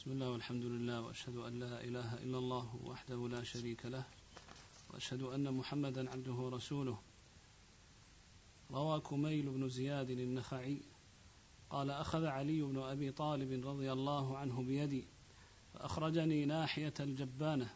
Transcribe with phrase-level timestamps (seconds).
[0.00, 4.04] بسم الله والحمد لله وأشهد أن لا إله إلا الله وحده لا شريك له
[4.90, 6.98] وأشهد أن محمدا عبده ورسوله.
[8.70, 10.80] روى كميل بن زياد النخعي
[11.70, 15.04] قال أخذ علي بن أبي طالب رضي الله عنه بيدي
[15.74, 17.70] فأخرجني ناحية الجبانة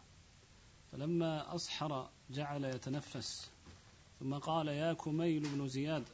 [0.92, 3.50] فلما أصحر جعل يتنفس
[4.20, 6.04] ثم قال يا كميل بن زياد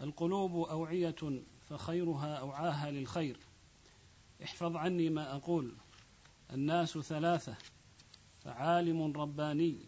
[0.00, 3.47] القلوب أوعية فخيرها أوعاها للخير.
[4.44, 5.74] احفظ عني ما أقول.
[6.52, 7.56] الناس ثلاثة
[8.40, 9.78] فعالم رباني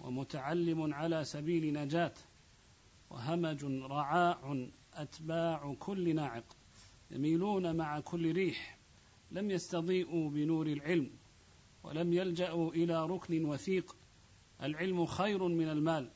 [0.00, 2.14] ومتعلم على سبيل نجاة
[3.10, 6.56] وهمج رعاع أتباع كل ناعق.
[7.10, 8.78] يميلون مع كل ريح.
[9.30, 11.10] لم يستضيئوا بنور العلم
[11.82, 13.96] ولم يلجأوا إلى ركن وثيق.
[14.62, 16.10] العلم خير من المال.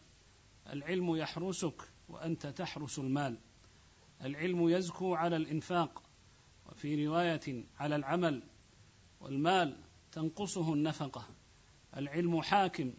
[0.73, 3.38] العلم يحرسك وأنت تحرس المال.
[4.24, 6.02] العلم يزكو على الإنفاق.
[6.74, 8.42] وفي رواية على العمل
[9.20, 9.76] والمال
[10.12, 11.24] تنقصه النفقة
[11.96, 12.90] العلم حاكم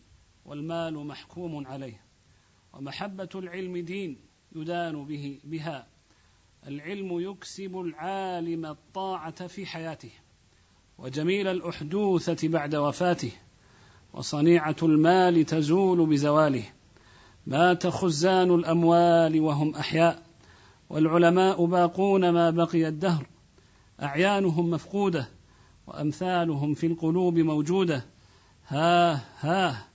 [0.45, 2.01] والمال محكوم عليه
[2.73, 4.19] ومحبة العلم دين
[4.55, 5.87] يدان به بها
[6.67, 10.11] العلم يكسب العالم الطاعة في حياته
[10.97, 13.31] وجميل الأحدوثة بعد وفاته
[14.13, 16.63] وصنيعة المال تزول بزواله
[17.47, 20.23] مات خزان الأموال وهم أحياء
[20.89, 23.34] والعلماء باقون ما بقي الدهر
[24.01, 25.27] أعيانهم مفقودة
[25.87, 28.05] وأمثالهم في القلوب موجودة.
[28.67, 29.87] ها ها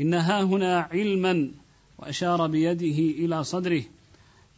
[0.00, 1.50] إن ها هنا علما
[1.98, 3.82] وأشار بيده إلى صدره.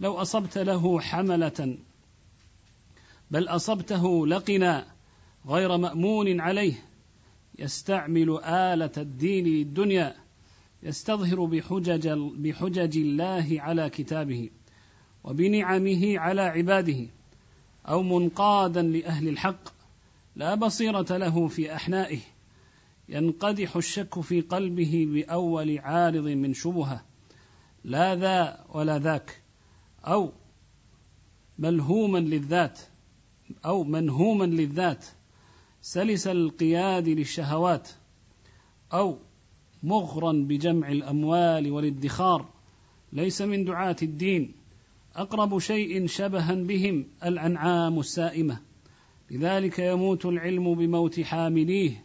[0.01, 1.77] لو أصبت له حملة
[3.31, 4.87] بل أصبته لقنا
[5.47, 6.75] غير مأمون عليه.
[7.59, 10.15] يستعمل آلة الدين للدنيا
[10.83, 14.51] يستظهر بحجج, بحجج الله على كتابه
[15.25, 17.07] وبنعمه على عباده.
[17.89, 19.69] أو منقادا لأهل الحق
[20.37, 22.21] لا بصيرة له في أحنائه.
[23.09, 27.05] ينقدح الشك في قلبه بأول عارض من شبهة
[27.85, 29.43] لا ذا ولا ذاك
[30.05, 30.33] أو
[31.59, 32.81] ملهوما للذات
[33.65, 35.07] أو منهوما للذات
[35.83, 37.89] سلس القياد للشهوات
[38.93, 39.19] أو
[39.83, 42.49] مغرا بجمع الأموال والادخار
[43.13, 44.55] ليس من دعاة الدين.
[45.17, 48.61] أقرب شيء شبها بهم الأنعام السائمة.
[49.31, 52.05] لذلك يموت العلم بموت حامليه.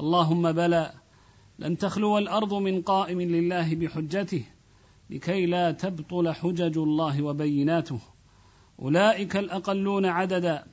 [0.00, 0.92] اللهم بلى
[1.58, 4.44] لن تخلو الأرض من قائم لله بحجته
[5.10, 8.00] لكي لا تبطل حجج الله وبيناته.
[8.78, 10.64] أولئك الأقلون عددا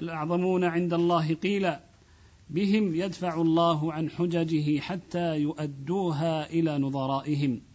[0.00, 1.84] الأعظمون عند الله قيلا.
[2.50, 7.73] بهم يدفع الله عن حججه حتى يؤدوها إلى نظرائهم.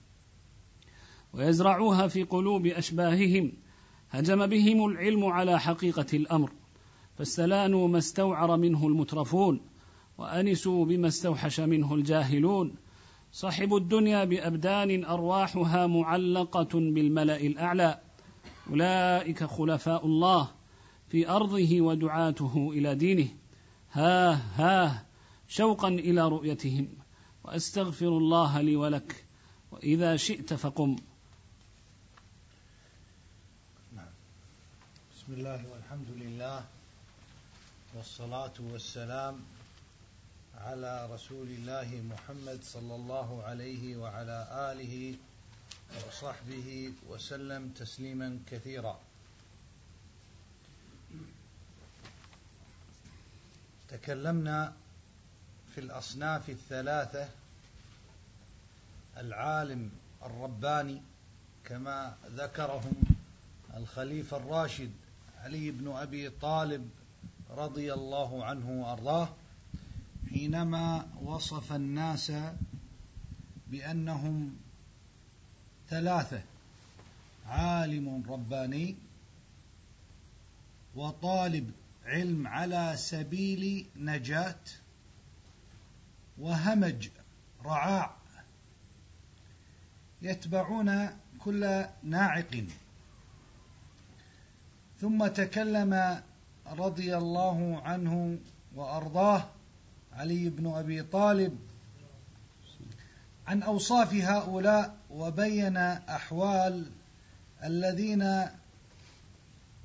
[1.33, 3.51] ويزرعوها في قلوب أشباههم
[4.09, 6.51] هجم بهم العلم على حقيقة الأمر
[7.17, 9.61] فاستلانوا ما استوعر منه المترفون
[10.17, 12.75] وأنسوا بما استوحش منه الجاهلون.
[13.31, 17.99] صحبوا الدنيا بأبدان أرواحها معلقة بالملأ الأعلى.
[18.69, 20.49] أولئك خلفاء الله
[21.09, 23.27] في أرضه ودعاته إلى دينه.
[23.91, 25.05] ها ها
[25.47, 26.87] شوقا إلى رؤيتهم.
[27.43, 29.25] وأستغفر الله لي ولك
[29.71, 30.95] وإذا شئت فقم.
[35.29, 36.65] بسم الله والحمد لله
[37.93, 39.39] والصلاة والسلام
[40.57, 45.15] على رسول الله محمد صلى الله عليه وعلى آله
[46.07, 48.99] وصحبه وسلم تسليما كثيرا.
[53.89, 54.73] تكلمنا
[55.75, 57.29] في الأصناف الثلاثة
[59.17, 59.91] العالم
[60.25, 61.01] الرباني
[61.65, 63.01] كما ذكرهم
[63.77, 64.91] الخليفة الراشد
[65.43, 66.89] علي بن أبي طالب
[67.49, 69.29] رضي الله عنه وأرضاه
[70.29, 72.31] حينما وصف الناس
[73.67, 74.57] بأنهم
[75.89, 76.41] ثلاثة
[77.45, 78.95] عالم رباني
[80.95, 81.71] وطالب
[82.05, 84.63] علم على سبيل نجاة
[86.37, 87.09] وهمج
[87.65, 88.15] رعاع
[90.21, 91.09] يتبعون
[91.39, 92.63] كل ناعق.
[95.01, 96.21] ثم تكلم
[96.67, 98.37] رضي الله عنه
[98.75, 99.49] وأرضاه
[100.13, 101.59] علي بن أبي طالب
[103.47, 106.91] عن أوصاف هؤلاء وبين أحوال
[107.63, 108.45] الذين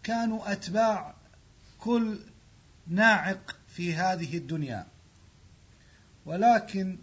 [0.02, 1.14] كانوا أتباع
[1.78, 2.19] كل
[2.87, 4.87] ناعق في هذه الدنيا.
[6.26, 6.99] ولكن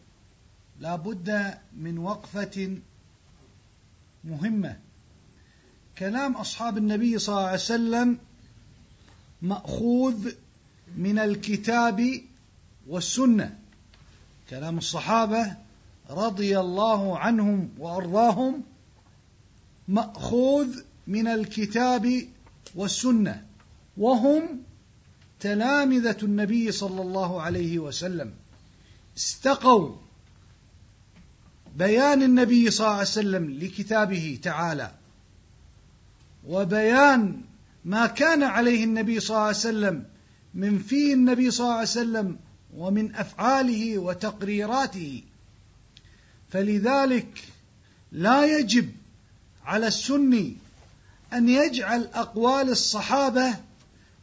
[0.79, 2.77] لا بد من وقفة
[4.23, 4.79] مهمة.
[5.97, 8.17] كلام أصحاب النبي صلى الله عليه وسلم
[9.41, 10.31] مأخوذ
[10.97, 12.21] من الكتاب
[12.87, 13.59] والسنة.
[14.49, 15.55] كلام الصحابة
[16.09, 18.63] رضي الله عنهم وأرضاهم
[19.87, 22.27] مأخوذ من الكتاب
[22.75, 23.45] والسنة
[23.97, 24.61] وهم
[25.39, 28.33] تلامذة النبي صلى الله عليه وسلم.
[29.17, 29.95] استقوا
[31.75, 34.91] بيان النبي صلى الله عليه وسلم لكتابه تعالى.
[36.47, 37.41] وبيان
[37.85, 40.05] ما كان عليه النبي صلى الله عليه وسلم
[40.53, 42.39] من في النبي صلى الله عليه وسلم
[42.77, 45.23] ومن أفعاله وتقريراته.
[46.49, 47.43] فلذلك
[48.11, 48.91] لا يجب
[49.65, 50.57] على السني
[51.33, 53.55] أن يجعل أقوال الصحابة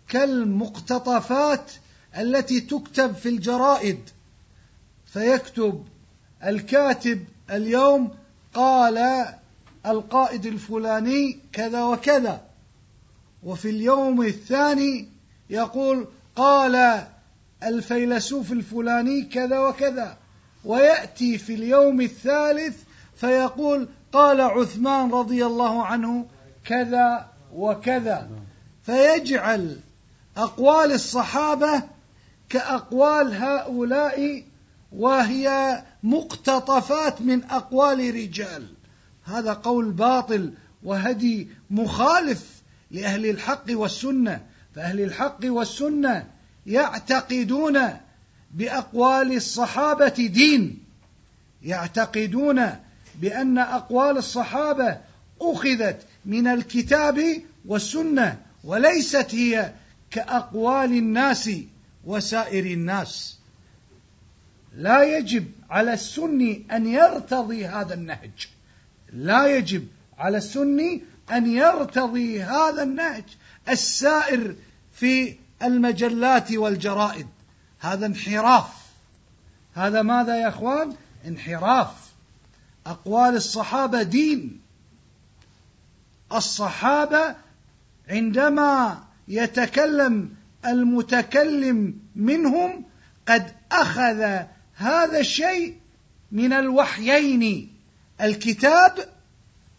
[0.08, 1.72] كالمقتطفات
[2.18, 4.00] التي تكتب في الجرائد.
[5.06, 5.84] فيكتب
[6.44, 8.14] الكاتب اليوم
[8.54, 9.26] قال
[9.88, 12.40] القائد الفلاني كذا وكذا.
[13.42, 15.08] وفي اليوم الثاني
[15.50, 16.06] يقول
[16.36, 17.04] قال
[17.62, 20.16] الفيلسوف الفلاني كذا وكذا.
[20.64, 22.76] ويأتي في اليوم الثالث
[23.16, 26.26] فيقول قال عثمان رضي الله عنه
[26.64, 28.30] كذا وكذا.
[28.82, 29.80] فيجعل
[30.36, 31.82] أقوال الصحابة
[32.48, 34.44] كأقوال هؤلاء
[34.92, 38.77] وهي مقتطفات من أقوال رجال.
[39.28, 40.52] هذا قول باطل
[40.82, 44.46] وهدي مخالف لأهل الحق والسنة.
[44.74, 46.26] فأهل الحق والسنة
[46.66, 47.78] يعتقدون
[48.54, 50.78] بأقوال الصحابة دين.
[51.62, 52.66] يعتقدون
[53.20, 54.98] بأن أقوال الصحابة
[55.40, 59.72] أخذت من الكتاب والسنة وليست هي
[60.10, 61.50] كأقوال الناس
[62.04, 63.38] وسائر الناس.
[64.76, 68.48] لا يجب على السني أن يرتضي هذا النهج.
[69.12, 69.86] لا يجب
[70.18, 73.24] على السني أن يرتضي هذا النهج
[73.68, 74.54] السائر
[74.92, 77.26] في المجلات والجرائد.
[77.80, 78.68] هذا انحراف.
[79.74, 80.94] هذا ماذا يا إخوان؟
[81.26, 81.88] انحراف.
[82.86, 84.60] أقوال الصحابة دين.
[86.32, 87.36] الصحابة
[88.08, 90.34] عندما يتكلم
[90.66, 92.84] المتكلم منهم
[93.28, 94.42] قد أخذ
[94.74, 95.76] هذا الشيء
[96.32, 97.77] من الوحيين.
[98.20, 99.08] الكتاب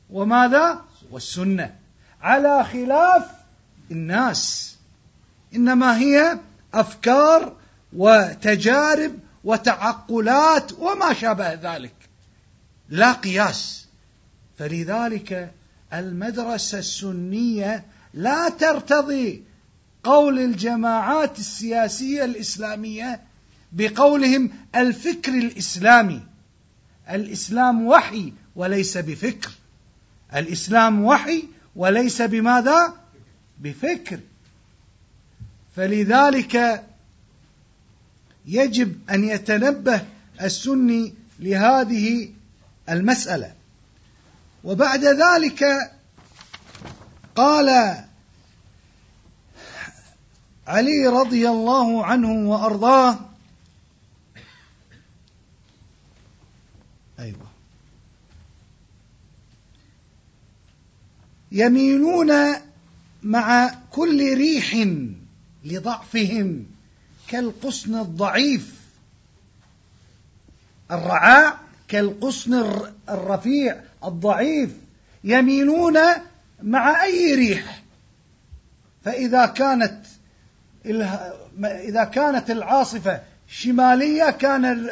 [0.10, 0.82] وماذا؟
[1.12, 1.76] والسنة.
[2.22, 3.24] على خلاف
[3.92, 4.76] الناس.
[5.56, 6.40] إنما هي
[6.74, 7.56] أفكار
[7.94, 11.96] وتجارب وتعقلات وما شابه ذلك.
[12.90, 13.86] لا قياس.
[14.58, 15.52] فلذلك
[15.94, 19.44] المدرسة السنية لا ترتضي
[20.04, 23.22] قول الجماعات السياسية الإسلامية
[23.72, 26.22] بقولهم الفكر الإسلامي.
[27.10, 29.52] الإسلام وحي وليس بفكر.
[30.36, 31.44] الإسلام وحي
[31.76, 32.94] وليس بماذا؟
[33.60, 34.20] بفكر.
[35.76, 36.84] فلذلك
[38.46, 40.06] يجب أن يتنبه
[40.42, 42.30] السني لهذه
[42.90, 43.54] المسألة.
[44.64, 45.92] وبعد ذلك
[47.36, 47.70] قال
[50.68, 53.29] علي رضي الله عنه وأرضاه
[61.52, 62.34] يميلون
[63.24, 64.88] مع كل ريح
[65.66, 66.66] لضعفهم
[67.28, 68.74] كالقصن الضعيف.
[70.92, 71.58] الرعاع
[71.88, 74.72] كالقصن الرفيع الضعيف.
[75.24, 75.98] يميلون
[76.64, 77.84] مع أي ريح.
[79.06, 80.06] فإذا كانت
[81.64, 84.90] إذا كانت العاصفة شمالية كان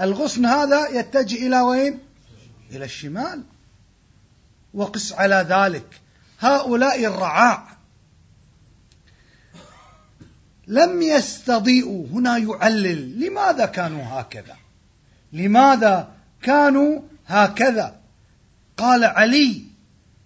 [0.00, 1.98] الغصن هذا يتجه إلى وين؟
[2.70, 3.42] إلى الشمال.
[4.76, 6.00] وقس على ذلك.
[6.40, 7.66] هؤلاء الرعاع
[10.66, 12.06] لم يستضيئوا.
[12.12, 14.56] هنا يعلل لماذا كانوا هكذا.
[15.32, 18.00] لماذا كانوا هكذا؟
[18.76, 19.62] قال علي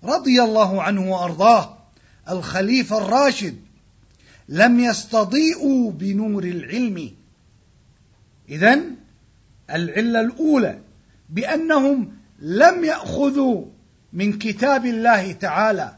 [0.05, 1.79] رضي الله عنه وأرضاه
[2.31, 3.57] الخليفة الراشد
[4.49, 7.11] لم يستضيئوا بنور العلم.
[8.49, 8.81] اذا
[9.71, 10.79] العلة الأولى
[11.29, 13.67] بأنهم لم يأخذوا
[14.13, 15.95] من كتاب الله تعالى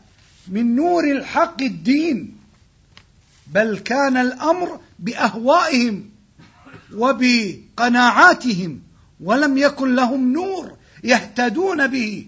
[0.48, 2.36] من نور الحق الدين
[3.46, 6.10] بل كان الأمر بأهوائهم
[6.94, 8.82] وبقناعاتهم
[9.20, 12.26] ولم يكن لهم نور يهتدون به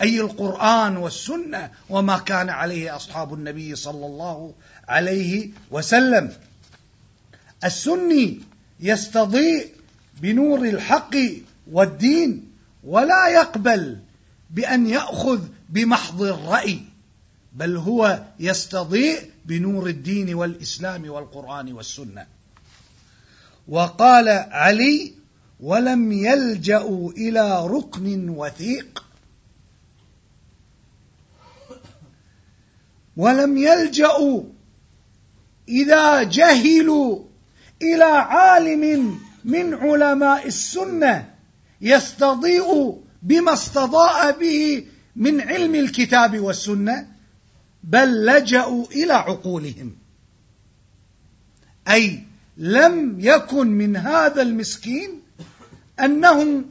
[0.00, 4.54] أي القرآن والسنة وما كان عليه أصحاب النبي صلى الله
[4.88, 6.32] عليه وسلم.
[7.64, 8.40] السني
[8.80, 9.68] يستضيء
[10.20, 11.16] بنور الحق
[11.72, 12.50] والدين
[12.84, 13.98] ولا يقبل
[14.54, 16.80] بأن يأخذ بمحض الرأي
[17.52, 22.26] بل هو يستضيء بنور الدين والإسلام والقرآن والسنة.
[23.68, 25.12] وقال علي
[25.60, 29.04] ولم يلجأوا إلى ركن وثيق
[33.16, 34.42] ولم يلجأوا
[35.68, 37.24] إذا جهلوا
[37.82, 41.34] إلى عالم من علماء السنة
[41.80, 47.06] يستضيء بما استضاء به من علم الكتاب والسنة
[47.84, 49.96] بل لجأوا إلى عقولهم.
[51.88, 52.24] أي
[52.56, 55.22] لم يكن من هذا المسكين
[56.00, 56.64] أنه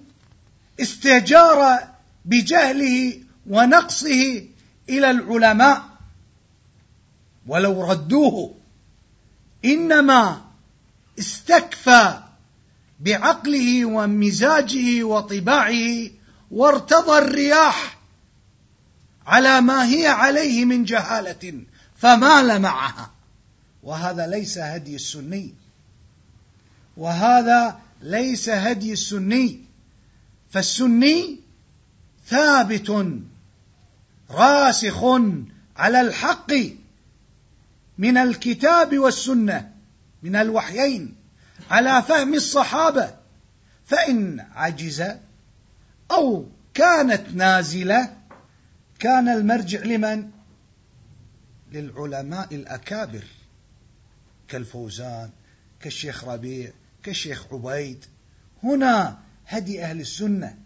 [0.81, 1.79] استجار
[2.25, 3.19] بجهله
[3.50, 4.43] ونقصه
[4.89, 5.83] إلى العلماء.
[7.48, 8.55] ولو ردوه
[9.65, 10.41] إنما
[11.19, 12.19] استكفى
[13.00, 16.10] بعقله ومزاجه وطباعه
[16.53, 17.98] وارتضى الرياح
[19.27, 21.62] على ما هي عليه من جهالة
[21.98, 23.12] فمال معها.
[23.83, 25.53] وهذا ليس هدي السني.
[26.98, 29.60] وهذا ليس هدي السني.
[30.51, 31.39] فالسني
[32.27, 33.19] ثابت
[34.29, 35.03] راسخ
[35.77, 36.51] على الحق
[37.98, 39.72] من الكتاب والسنة
[40.24, 41.15] من الوحيين.
[41.72, 43.13] على فهم الصحابة
[43.86, 45.03] فإن عجز
[46.12, 48.17] أو كانت نازلة
[49.00, 50.29] كان المرجع لمن؟
[51.72, 53.24] للعلماء الأكابر
[54.48, 55.29] كالفوزان
[55.79, 56.72] كالشيخ ربيع
[57.03, 58.05] كالشيخ عبيد.
[58.63, 60.57] هنا هدي أهل السنة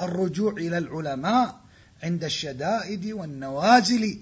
[0.00, 1.60] الرجوع إلى العلماء
[2.02, 4.18] عند الشدائد والنوازل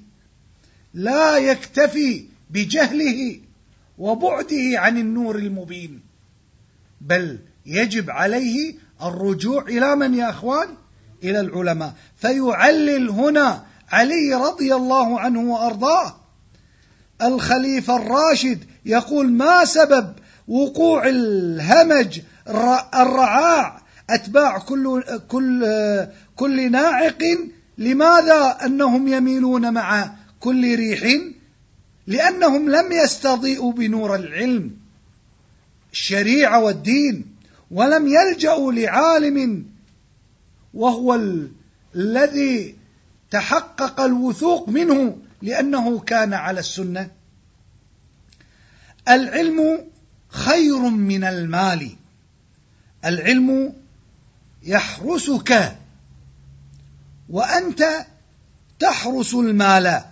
[0.94, 3.40] لا يكتفي بجهله
[3.99, 6.00] وبعده عن النور المبين
[7.00, 8.75] بل يجب عليه
[9.09, 10.68] الرجوع إلى من يا أخوان؟
[11.25, 11.94] إلى العلماء.
[12.16, 16.16] فيعلل هنا علي رضي الله عنه وأرضاه.
[17.23, 20.12] الخليفة الراشد يقول ما سبب
[20.49, 22.21] وقوع الهمج
[22.94, 25.66] الرعاع أتباع كل كل
[26.37, 27.18] كل ناعق؟
[27.78, 31.21] لماذا أنهم يميلون مع كل ريح؟
[32.06, 34.71] لأنهم لم يستضيئوا بنور العلم.
[35.92, 37.32] الشريعة والدين.
[37.73, 39.67] ولم يلجأوا لعالم
[40.75, 41.21] وهو
[41.95, 42.76] الذي
[43.31, 47.11] تحقق الوثوق منه لأنه كان على السنة.
[49.09, 49.85] العلم
[50.29, 51.97] خير من المال.
[53.05, 53.73] العلم
[54.62, 55.76] يحرسك
[57.29, 58.07] وأنت
[58.79, 60.02] تحرس المال.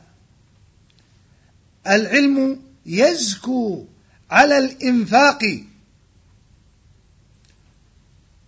[1.87, 3.85] العلم يزكو
[4.31, 5.70] على الإنفاق.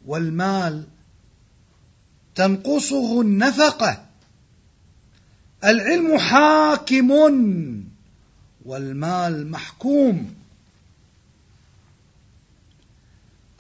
[0.07, 0.85] والمال
[2.35, 4.05] تنقصه النفقة.
[5.65, 7.11] العلم حاكم
[8.65, 10.35] والمال محكوم.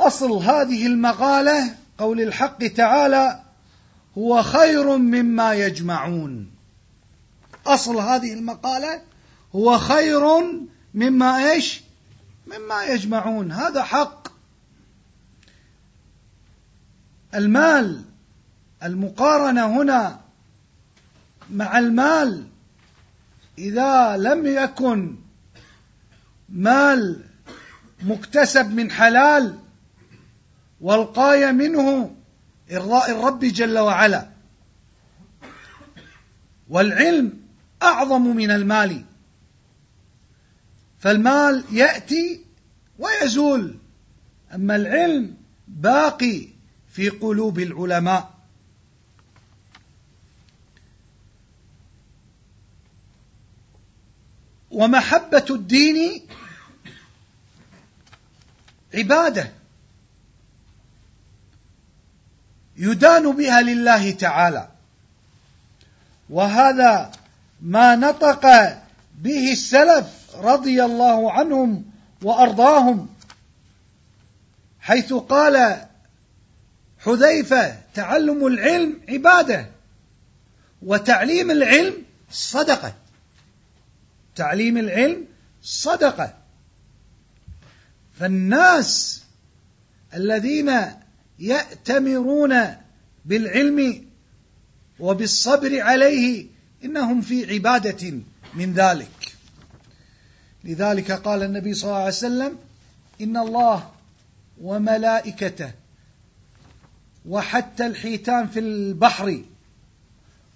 [0.00, 3.42] أصل هذه المقالة قول الحق تعالى
[4.18, 6.50] هو خير مما يجمعون.
[7.66, 9.02] أصل هذه المقالة
[9.54, 10.22] هو خير
[10.94, 11.82] مما إيش؟
[12.46, 13.52] مما يجمعون.
[13.52, 14.31] هذا حق.
[17.34, 18.04] المال
[18.82, 20.20] المقارنة هنا
[21.50, 22.46] مع المال.
[23.58, 25.16] إذا لم يكن
[26.48, 27.24] مال
[28.02, 29.58] مكتسب من حلال
[30.80, 32.14] والقاية منه
[32.72, 34.28] إرضاء الرب جل وعلا.
[36.68, 37.32] والعلم
[37.82, 39.04] أعظم من المال.
[40.98, 42.44] فالمال يأتي
[42.98, 43.78] ويزول.
[44.54, 45.34] أما العلم
[45.68, 46.48] باقي.
[46.92, 48.34] في قلوب العلماء.
[54.70, 56.26] ومحبة الدين
[58.94, 59.52] عبادة
[62.76, 64.68] يدان بها لله تعالى.
[66.30, 67.12] وهذا
[67.60, 68.42] ما نطق
[69.18, 71.84] به السلف رضي الله عنهم
[72.22, 73.08] وأرضاهم
[74.80, 75.86] حيث قال
[77.04, 79.66] حذيفة تعلم العلم عبادة
[80.82, 81.94] وتعليم العلم
[82.30, 82.94] صدقة.
[84.36, 85.26] تعليم العلم
[85.62, 86.34] صدقة.
[88.20, 89.22] فالناس
[90.14, 90.72] الذين
[91.38, 92.76] يأتمرون
[93.24, 94.04] بالعلم
[95.00, 96.46] وبالصبر عليه
[96.84, 98.12] إنهم في عبادة
[98.54, 99.34] من ذلك.
[100.64, 102.58] لذلك قال النبي صلى الله عليه وسلم
[103.20, 103.90] إن الله
[104.60, 105.72] وملائكته
[107.26, 109.42] وحتى الحيتان في البحر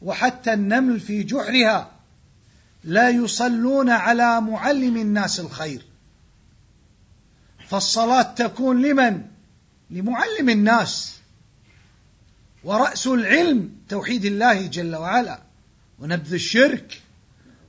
[0.03, 1.91] وحتى النمل في جحرها
[2.85, 5.83] لا يصلون على معلم الناس الخير.
[7.69, 9.23] فالصلاة تكون لمن؟
[9.91, 11.17] لمعلم الناس.
[12.65, 15.41] ورأس العلم توحيد الله جل وعلا
[15.99, 17.03] ونبذ الشرك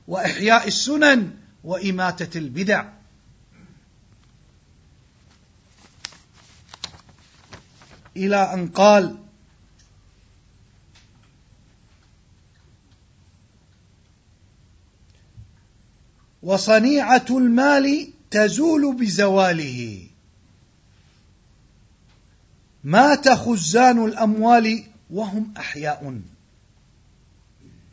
[0.08, 1.30] وإحياء السنن
[1.64, 2.97] وإماتة البدع.
[8.18, 9.16] إلى أن قال
[16.42, 20.06] وصنيعة المال تزول بزواله.
[22.84, 26.20] مات خزان الأموال وهم أحياء.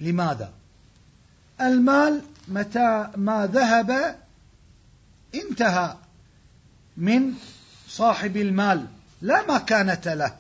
[0.01, 0.53] لماذا؟
[1.61, 4.19] المال متى ما ذهب
[5.35, 5.97] انتهى
[6.97, 7.33] من
[7.87, 8.87] صاحب المال.
[9.21, 10.35] لا مكانة له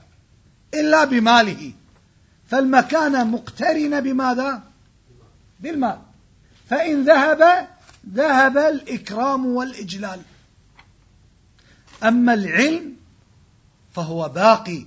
[0.73, 1.73] إلا بماله.
[2.47, 4.63] فالمكانة مقترنة بماذا؟
[5.59, 5.99] بالمال.
[6.69, 7.67] فإن ذهب
[8.09, 10.21] ذهب الإكرام والإجلال.
[12.03, 12.95] أما العلم
[13.93, 14.85] فهو باقي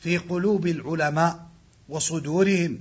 [0.00, 1.46] في قلوب العلماء
[1.88, 2.80] وصدورهم.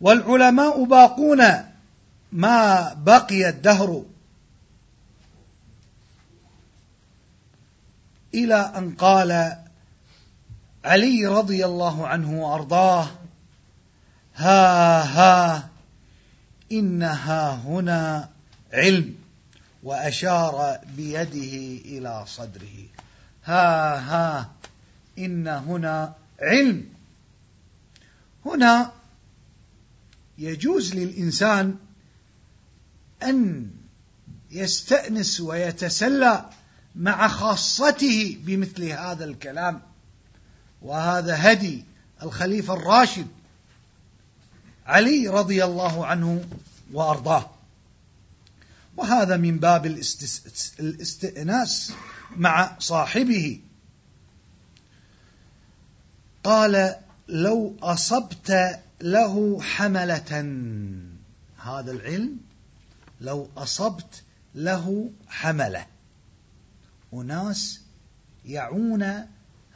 [0.00, 1.42] والعلماء باقون
[2.32, 4.04] ما بقي الدهر
[8.36, 9.56] إلى أن قال
[10.84, 13.08] علي رضي الله عنه وأرضاه
[14.34, 15.68] ها ها
[16.72, 18.28] إنها هنا
[18.72, 19.14] علم.
[19.82, 22.86] وأشار بيده إلى صدره
[23.44, 24.50] ها ها
[25.18, 26.88] إن هنا علم.
[28.46, 28.92] هنا
[30.38, 31.76] يجوز للإنسان
[33.22, 33.70] أن
[34.50, 36.50] يستأنس ويتسلى
[36.96, 39.82] مع خاصته بمثل هذا الكلام
[40.82, 41.84] وهذا هدي
[42.22, 43.26] الخليفة الراشد
[44.86, 46.44] علي رضي الله عنه
[46.92, 47.50] وأرضاه.
[48.96, 49.86] وهذا من باب
[50.80, 51.92] الاستئناس
[52.36, 53.60] مع صاحبه.
[56.44, 56.94] قال
[57.28, 60.32] لو أصبت له حملة.
[61.58, 62.36] هذا العلم
[63.20, 64.22] لو أصبت
[64.54, 65.86] له حملة.
[67.14, 67.80] أناس
[68.44, 69.02] يعون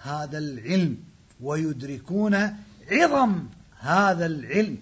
[0.02, 0.98] هذا العلم
[1.40, 2.56] ويدركون
[2.90, 3.46] عظم
[3.78, 4.78] هذا العلم.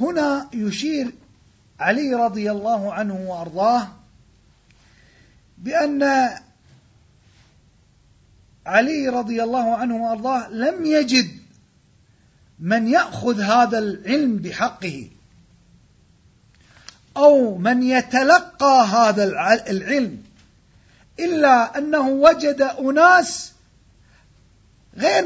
[0.00, 1.12] هنا يشير
[1.80, 3.88] علي رضي الله عنه وأرضاه
[5.58, 6.02] بأن
[8.66, 11.30] علي رضي الله عنه وأرضاه لم يجد
[12.58, 15.10] من يأخذ هذا العلم بحقه.
[17.16, 19.24] أو من يتلقى هذا
[19.70, 20.22] العلم
[21.20, 23.52] إلا أنه وجد أناس
[24.96, 25.24] غير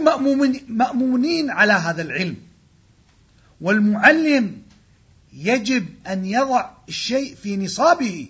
[0.68, 2.36] مامونين على هذا العلم.
[3.60, 4.62] والمعلم
[5.32, 8.28] يجب أن يضع الشيء في نصابه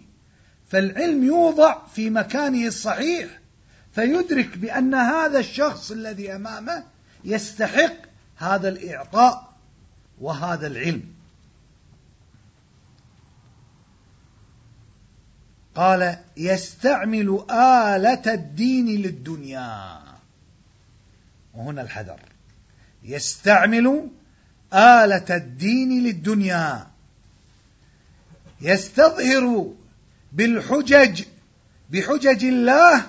[0.71, 3.29] فالعلم يوضع في مكانه الصحيح
[3.94, 6.85] فيدرك بأن هذا الشخص الذي أمامه
[7.25, 7.94] يستحق
[8.37, 9.53] هذا الإعطاء
[10.21, 11.03] وهذا العلم.
[15.78, 19.98] قال يستعمل آلة الدين للدنيا.
[21.54, 22.20] وهنا الحذر.
[23.02, 24.08] يستعمل
[24.74, 26.86] آلة الدين للدنيا.
[28.60, 29.72] يستظهر
[30.32, 31.22] بالحجج
[31.90, 33.02] بحجج الله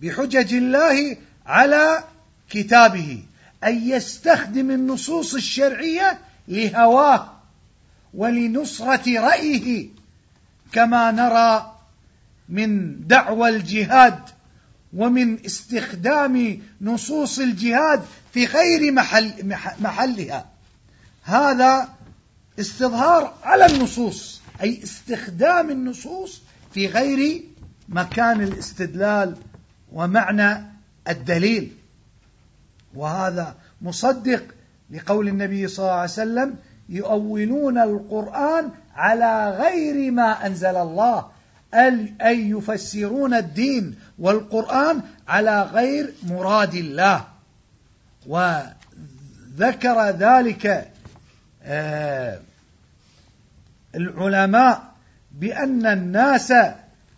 [0.00, 2.04] بحجج الله على
[2.50, 3.22] كتابه.
[3.64, 7.32] أن يستخدم النصوص الشرعية لهواه
[8.14, 9.99] ولنصرة رأيه.
[10.72, 11.76] كما نرى
[12.48, 14.18] من دعوى الجهاد
[14.96, 18.02] ومن استخدام نصوص الجهاد
[18.32, 20.46] في غير محل محلها.
[21.22, 21.88] هذا
[22.60, 26.42] استظهار على النصوص أي استخدام النصوص
[26.74, 27.42] في غير
[27.88, 29.36] مكان الاستدلال
[29.92, 30.64] ومعنى
[31.08, 31.72] الدليل.
[32.94, 34.42] وهذا مصدق
[34.90, 36.56] لقول النبي صلى الله عليه وسلم
[36.90, 41.26] يؤولون القرآن على غير ما أنزل الله.
[41.74, 47.24] أي يفسرون الدين والقرآن على غير مراد الله.
[48.26, 50.90] وذكر ذلك
[51.62, 52.40] آه،
[53.94, 54.82] العلماء
[55.32, 56.52] بأن الناس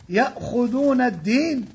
[0.08, 1.68] يأخذون الدين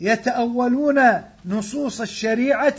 [0.00, 1.00] ويتأولون
[1.44, 2.78] نصوص الشريعة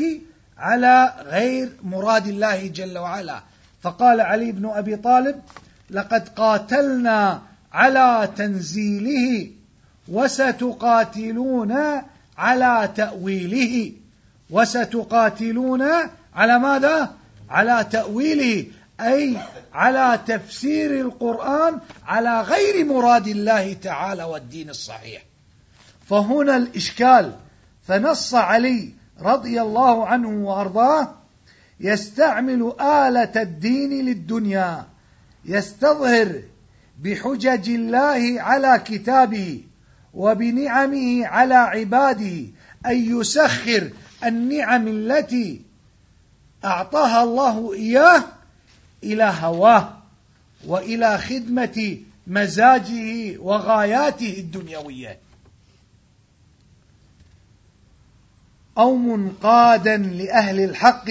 [0.58, 3.42] على غير مراد الله جل وعلا.
[3.82, 5.42] فقال علي بن أبي طالب
[5.90, 7.42] لقد قاتلنا
[7.74, 9.50] على تنزيله
[10.08, 12.02] وستقاتلون
[12.38, 13.92] على تأويله.
[14.50, 15.82] وستقاتلون
[16.36, 17.12] على ماذا؟
[17.50, 18.66] على تأويله
[19.00, 19.38] أي
[19.74, 25.22] على تفسير القرآن على غير مراد الله تعالى والدين الصحيح.
[26.10, 27.36] فهنا الإشكال.
[27.88, 28.90] فنص علي
[29.22, 31.21] رضي الله عنه وأرضاه
[31.82, 34.88] يستعمل آلة الدين للدنيا
[35.46, 36.42] يستظهر
[37.02, 39.62] بحجج الله على كتابه
[40.14, 42.46] وبنعمه على عباده
[42.86, 43.90] أن يسخر
[44.24, 45.62] النعم التي
[46.66, 48.24] أعطاها الله إياه
[49.04, 49.98] إلى هواه
[50.68, 55.18] وإلى خدمة مزاجه وغاياته الدنيوية.
[58.78, 61.10] أو منقادا لأهل الحق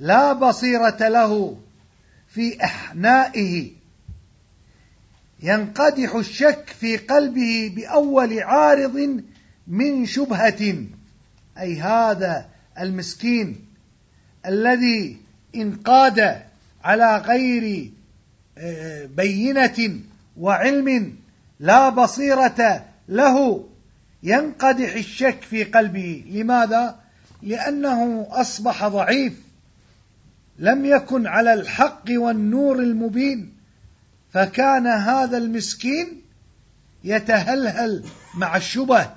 [0.00, 1.56] لا بصيرة له
[2.28, 3.70] في إحنائه.
[5.42, 9.22] ينقدح الشك في قلبه بأول عارض
[9.66, 10.76] من شبهة.
[11.58, 12.46] أي هذا
[12.80, 13.66] المسكين
[14.46, 15.16] الذي
[15.54, 16.42] انقاد
[16.84, 17.90] على غير
[18.58, 20.00] آه، بينة
[20.36, 21.16] وعلم
[21.60, 23.64] لا بصيرة له.
[24.22, 26.24] ينقدح الشك في قلبه.
[26.30, 27.00] لماذا؟
[27.42, 29.49] لأنه أصبح ضعيف.
[30.60, 33.52] لم يكن على الحق والنور المبين
[34.32, 36.22] فكان هذا المسكين
[37.04, 39.10] يتهلهل مع الشبه.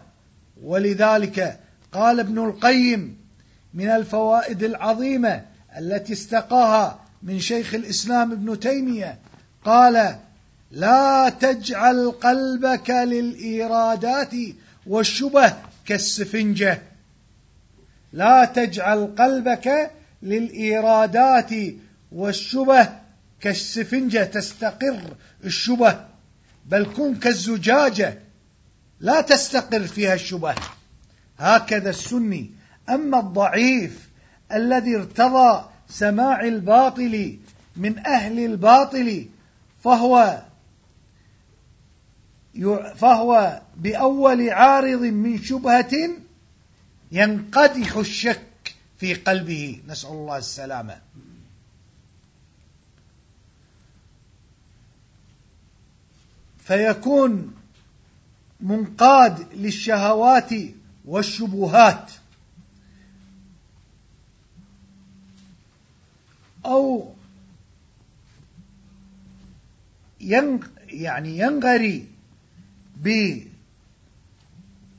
[0.63, 1.59] ولذلك
[1.91, 3.17] قال ابن القيم
[3.73, 5.45] من الفوائد العظيمة
[5.77, 9.17] التي استقاها من شيخ الإسلام ابن تيمية
[9.65, 10.15] قال
[10.71, 14.33] لا تجعل قلبك للإيرادات
[14.87, 15.53] والشبه
[15.85, 16.81] كالسفنجة.
[18.13, 19.91] لا تجعل قلبك
[20.23, 21.51] للإيرادات
[22.11, 22.89] والشبه
[23.41, 25.01] كالسفنجة تستقر
[25.43, 26.05] الشبه
[26.65, 28.19] بل كن كالزجاجة
[28.99, 30.55] لا تستقر فيها الشبه.
[31.39, 32.51] هكذا السني.
[32.89, 34.09] أما الضعيف
[34.51, 37.37] الذي ارتضى سماع الباطل
[37.75, 39.25] من أهل الباطل
[39.83, 40.41] فهو
[42.95, 45.91] فهو بأول عارض من شبهة
[47.11, 48.52] ينقدح الشك.
[49.03, 51.01] في قلبه نسأل الله السلامة.
[56.59, 57.55] فيكون
[58.61, 60.49] منقاد للشهوات
[61.05, 62.11] والشبهات.
[66.65, 67.13] أو
[70.87, 72.07] يعني ينغري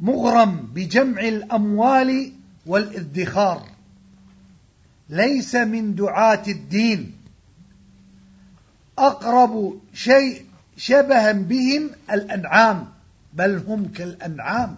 [0.01, 2.33] بمغرم بجمع الأموال
[2.67, 3.74] والإدخار.
[5.09, 7.13] ليس من دعاة الدين.
[8.99, 10.45] أقرب شيء
[10.77, 12.89] شبها بهم الأنعام
[13.33, 14.77] بل هم كالأنعام.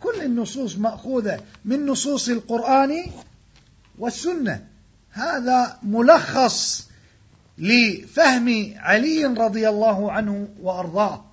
[0.00, 3.04] كل النصوص مأخوذة من نصوص القرآن
[3.98, 4.66] والسنة.
[5.10, 6.88] هذا ملخص
[7.58, 11.24] لفهم علي رضي الله عنه وأرضاه.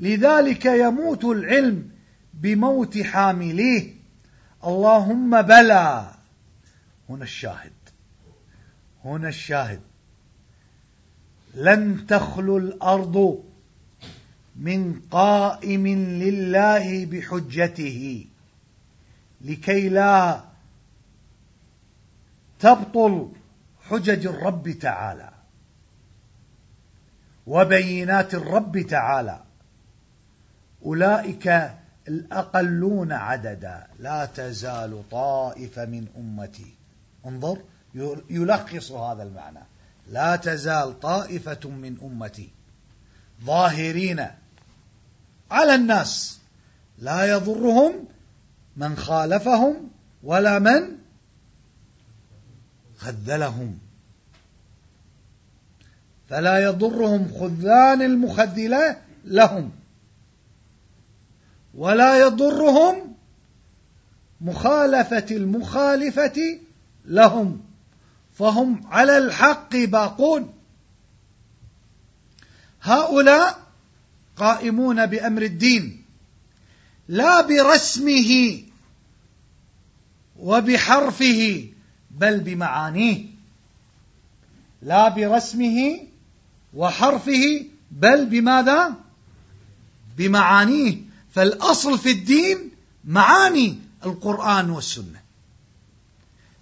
[0.00, 1.88] لذلك يموت العلم
[2.34, 3.94] بموت حامليه.
[4.64, 6.11] اللهم بلى.
[7.08, 7.72] هنا الشاهد.
[9.04, 9.80] هنا الشاهد.
[11.54, 13.44] لن تخلو الأرض
[14.56, 15.86] من قائم
[16.22, 18.26] لله بحجته.
[19.40, 20.44] لكي لا
[22.60, 23.32] تبطل
[23.88, 25.30] حجج الرب تعالى
[27.46, 29.40] وبينات الرب تعالى.
[30.84, 31.72] أولئك
[32.08, 33.86] الأقلون عددا.
[33.98, 36.81] لا تزال طائفة من أمتي.
[37.26, 37.58] انظر
[38.30, 39.58] يلخص هذا المعنى.
[40.08, 42.50] لا تزال طائفة من أمتي
[43.44, 44.26] ظاهرين
[45.50, 46.38] على الناس.
[46.98, 48.04] لا يضرهم
[48.76, 49.90] من خالفهم
[50.22, 50.98] ولا من
[52.96, 53.78] خذلهم.
[56.28, 59.70] فلا يضرهم خذلان المخذلة لهم.
[61.74, 63.14] ولا يضرهم
[64.40, 66.58] مخالفة المخالفة
[67.04, 67.60] لهم
[68.32, 70.54] فهم على الحق باقون.
[72.82, 73.62] هؤلاء
[74.36, 76.04] قائمون بأمر الدين
[77.08, 78.62] لا برسمه
[80.38, 81.68] وبحرفه
[82.10, 83.26] بل بمعانيه.
[84.82, 85.98] لا برسمه
[86.74, 88.94] وحرفه بل بماذا؟
[90.16, 90.96] بمعانيه.
[91.34, 92.70] فالأصل في الدين
[93.04, 95.21] معاني القرآن والسنة.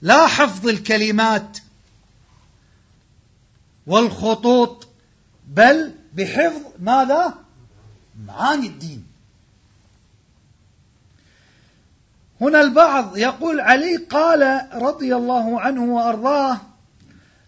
[0.02, 1.58] لا حفظ الكلمات
[3.86, 4.88] والخطوط
[5.48, 7.34] بل بحفظ ماذا؟
[8.26, 9.06] معاني الدين.
[12.40, 16.60] هنا البعض يقول علي قال رضي الله عنه وأرضاه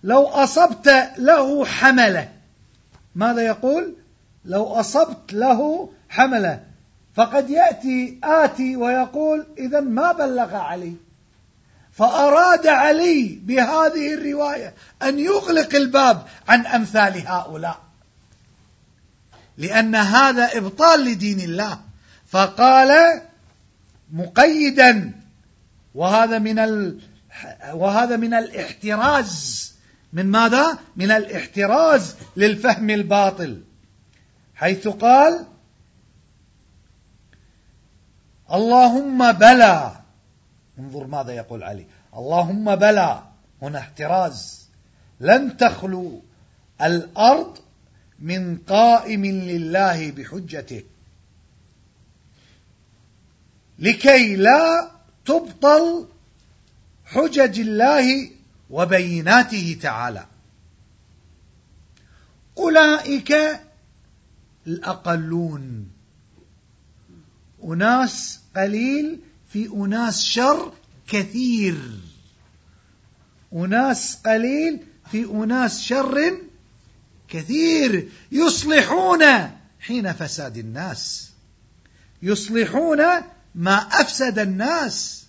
[0.02, 0.88] لو أصبت
[1.18, 2.32] له حملة.
[3.14, 3.94] ماذا يقول؟
[4.44, 6.64] لو أصبت له حملة.
[7.14, 10.94] فقد يأتي آتي ويقول اذا ما بلغ علي.
[11.92, 17.82] فأراد علي بهذه الرواية أن يغلق الباب عن أمثال هؤلاء.
[19.58, 21.80] لأن هذا إبطال لدين الله.
[22.26, 23.22] فقال
[24.12, 25.12] مقيدا
[25.94, 27.00] وهذا من ال
[27.72, 29.72] وهذا من الاحتراز.
[30.12, 33.62] من ماذا؟ من الاحتراز للفهم الباطل.
[34.54, 35.46] حيث قال
[38.52, 40.01] اللهم بلى
[40.82, 41.86] انظر ماذا يقول علي.
[42.16, 43.22] اللهم بلى.
[43.62, 44.68] هنا احتراز.
[45.20, 46.22] لن تخلو
[46.82, 47.58] الأرض
[48.18, 50.82] من قائم لله بحجته.
[53.78, 54.90] لكي لا
[55.24, 56.08] تبطل
[57.04, 58.30] حجج الله
[58.70, 60.26] وبيناته تعالى.
[62.58, 63.32] أولئك
[64.66, 65.90] الأقلون.
[67.64, 69.20] أناس قليل
[69.52, 70.72] في أناس شر
[71.08, 71.76] كثير.
[73.52, 76.38] أناس قليل في أناس شر
[77.28, 78.08] كثير.
[78.32, 79.22] يصلحون
[79.80, 81.30] حين فساد الناس.
[82.22, 83.02] يصلحون
[83.54, 85.24] ما أفسد الناس.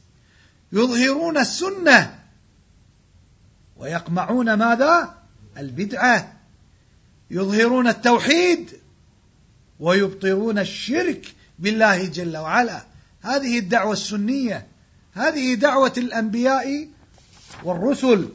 [0.71, 2.19] يظهرون السنة.
[3.77, 5.17] ويقمعون ماذا?
[5.57, 6.33] البدعة.
[7.31, 8.79] يظهرون التوحيد.
[9.79, 12.92] ويبطلون الشرك بالله جل وعلا.
[13.23, 14.67] هذه الدعوة السنية
[15.13, 16.88] هذه دعوة الأنبياء
[17.63, 18.29] والرسل.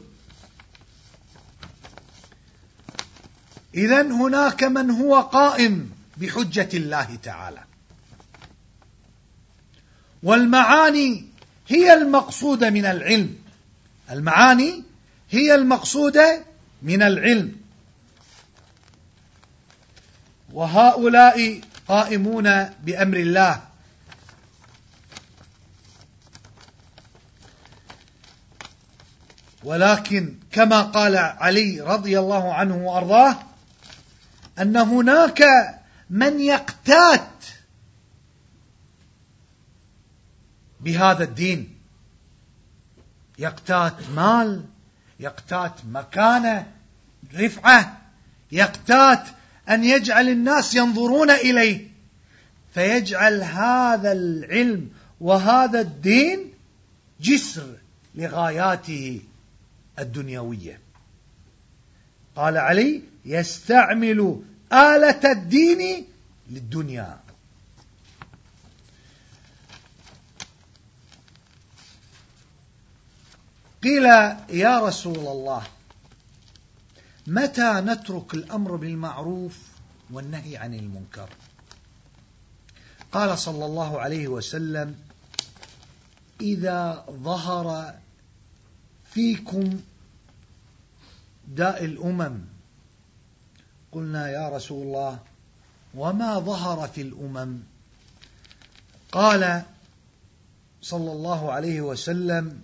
[3.75, 7.63] اذا هناك من هو قائم بحجة الله تعالى.
[10.23, 11.25] والمعاني
[11.67, 13.35] هي المقصودة من العلم.
[14.11, 14.83] المعاني
[15.29, 16.43] هي المقصودة
[16.81, 17.55] من العلم.
[20.53, 23.68] وهؤلاء قائمون بأمر الله.
[29.63, 33.37] ولكن كما قال علي رضي الله عنه وأرضاه
[34.59, 35.43] أن هناك
[36.09, 37.29] من يقتات
[40.79, 41.75] بهذا الدين.
[43.39, 44.65] يقتات مال
[45.19, 46.67] يقتات مكانة
[47.35, 47.97] رفعة
[48.51, 49.23] يقتات
[49.69, 51.87] أن يجعل الناس ينظرون إليه.
[52.73, 54.89] فيجعل هذا العلم
[55.21, 56.53] وهذا الدين
[57.21, 57.75] جسر
[58.15, 59.21] لغاياته.
[59.99, 60.79] الدنيوية.
[62.35, 64.41] قال علي يستعمل
[64.73, 66.05] آلة الدين
[66.49, 67.19] للدنيا.
[73.83, 74.05] قيل
[74.49, 75.63] يا رسول الله
[77.27, 79.57] متى نترك الأمر بالمعروف
[80.11, 81.29] والنهي عن المنكر؟
[83.11, 84.95] قال صلى الله عليه وسلم
[86.41, 87.95] إذا ظهر
[89.11, 89.79] فيكم
[91.49, 92.39] داء الأمم.
[93.91, 95.19] قلنا يا رسول الله
[95.95, 97.59] وما ظهر في الأمم؟
[99.11, 99.63] قال
[100.81, 102.61] صلى الله عليه وسلم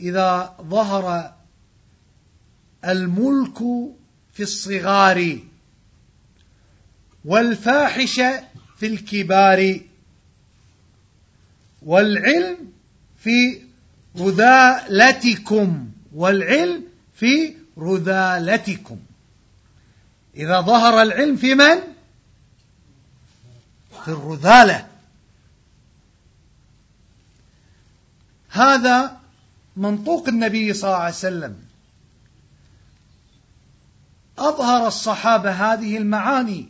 [0.00, 1.34] إذا ظهر
[2.84, 3.58] الملك
[4.32, 5.38] في الصغار
[7.24, 8.44] والفاحشة
[8.76, 9.80] في الكبار
[11.82, 12.72] والعلم
[13.18, 13.62] في
[14.18, 16.91] رذالتكم والعلم
[17.22, 18.98] في رذالتكم.
[20.36, 21.78] إذا ظهر العلم في من؟
[24.04, 24.86] في الرذالة.
[28.50, 29.20] هذا
[29.76, 31.56] منطوق النبي صلى الله عليه وسلم.
[34.38, 36.68] أظهر الصحابة هذه المعاني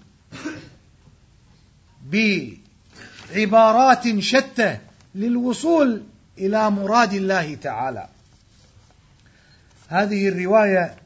[3.34, 4.78] بعبارات شتى
[5.14, 6.02] للوصول
[6.38, 8.08] إلى مراد الله تعالى.
[9.92, 10.96] هذه الرواية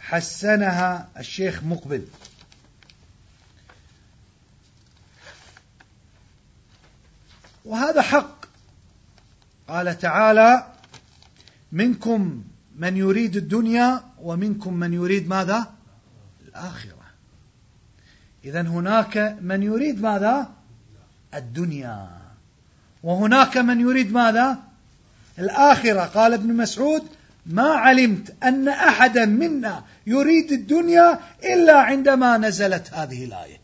[0.00, 2.04] حسنها الشيخ مقبل.
[7.64, 8.46] وهذا حق.
[9.68, 10.66] قال تعالى
[11.72, 12.44] منكم
[12.76, 15.72] من يريد الدنيا ومنكم من يريد ماذا؟
[16.48, 17.02] الآخرة.
[18.44, 20.52] إذا هناك من يريد ماذا؟
[21.34, 22.08] الدنيا.
[23.02, 24.58] وهناك من يريد ماذا؟
[25.38, 26.00] الآخرة.
[26.00, 33.60] قال ابن مسعود ما علمت أن أحدا منا يريد الدنيا إلا عندما نزلت هذه الآية.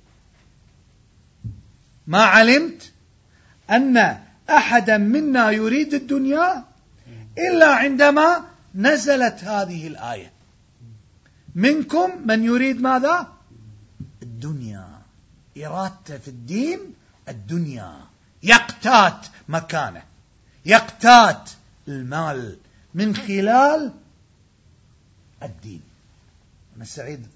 [2.07, 2.93] ما علمت
[3.71, 4.19] أن
[4.51, 6.65] أحدا منا يريد الدنيا
[7.39, 10.33] إلا عندما نزلت هذه الآية.
[11.55, 13.27] منكم من يريد ماذا؟
[14.23, 14.89] الدنيا.
[15.59, 16.79] إرادته في الدين
[17.29, 17.93] الدنيا.
[18.43, 20.03] يقتات مكانه.
[20.67, 21.51] يقتات
[21.89, 22.57] المال.
[22.99, 23.93] من خلال
[25.43, 25.83] الدين.
[26.79, 27.27] نستعيد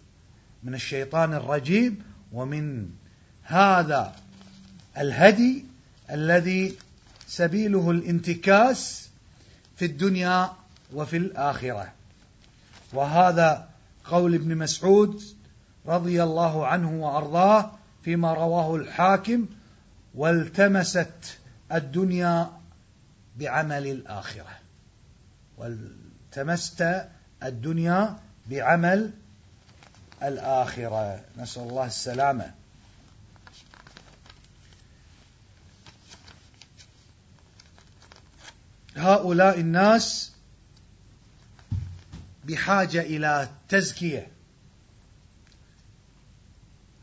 [0.63, 2.91] من الشيطان الرجيم ومن
[3.43, 4.17] هذا
[4.99, 5.65] الهدي
[6.11, 6.77] الذي
[7.27, 9.09] سبيله الانتكاس
[9.77, 10.53] في الدنيا
[10.93, 11.93] وفي الآخرة.
[12.93, 13.69] وهذا
[14.05, 15.23] قول ابن مسعود
[15.87, 17.71] رضي الله عنه وأرضاه
[18.05, 19.47] فيما رواه الحاكم
[20.15, 21.39] والتمست
[21.73, 22.51] الدنيا
[23.37, 24.62] بعمل الآخرة.
[25.63, 27.05] والتمست
[27.43, 29.13] الدنيا بعمل
[30.23, 31.25] الآخرة.
[31.39, 32.55] نسأل الله السلامة.
[38.97, 40.33] هؤلاء الناس
[42.45, 44.27] بحاجة إلى تزكية.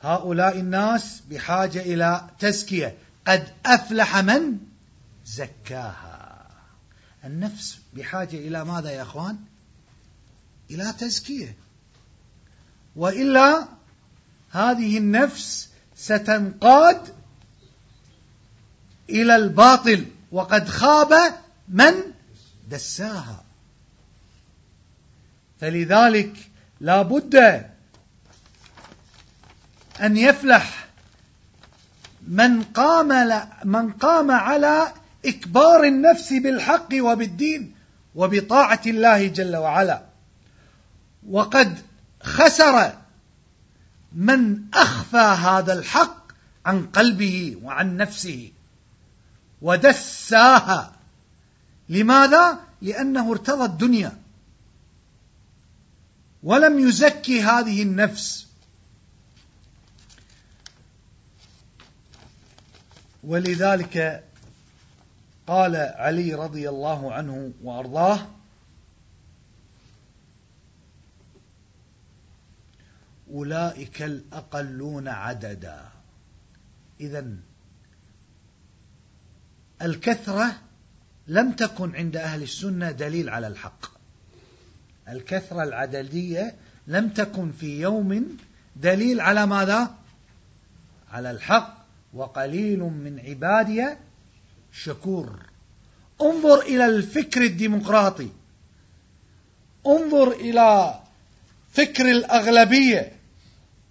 [0.02, 2.98] هؤلاء الناس بحاجة إلى تزكية.
[3.28, 4.60] قد أفلح من
[5.26, 6.09] زكاها.
[7.25, 9.38] النفس بحاجة إلى ماذا يا أخوان؟
[10.71, 11.55] إلى تزكية.
[12.95, 13.67] وإلا
[14.51, 17.13] هذه النفس ستنقاد
[19.10, 21.13] إلى الباطل وقد خاب
[21.67, 21.93] من
[22.69, 23.43] دساها.
[25.62, 27.36] فلذلك لا بد
[30.01, 30.88] أن يفلح
[32.27, 33.08] من قام
[33.63, 34.93] من قام على
[35.25, 37.75] إكبار النفس بالحق وبالدين
[38.15, 40.05] وبطاعة الله جل وعلا.
[41.29, 41.77] وقد
[42.23, 42.93] خسر
[44.13, 46.32] من أخفى هذا الحق
[46.65, 48.51] عن قلبه وعن نفسه
[49.62, 50.95] ودساها.
[51.89, 54.17] لماذا؟ لأنه ارتضى الدنيا
[56.43, 58.47] ولم يزكي هذه النفس.
[63.23, 64.23] ولذلك
[65.49, 68.27] قال علي رضي الله عنه وأرضاه
[73.31, 75.89] أولئك الأقلون عددا.
[76.99, 77.27] اذا
[79.81, 80.62] الكثرة
[81.27, 83.85] لم تكن عند أهل السنة دليل على الحق.
[85.07, 86.55] الكثرة العددية
[86.88, 88.38] لم تكن في يوم
[88.75, 89.95] دليل على ماذا؟
[91.12, 91.85] على الحق.
[92.13, 93.88] وقليل من عبادي
[94.73, 95.29] شكور.
[96.21, 98.29] انظر إلى الفكر الديمقراطي.
[99.88, 100.99] انظر إلى
[101.73, 103.12] فكر الأغلبية.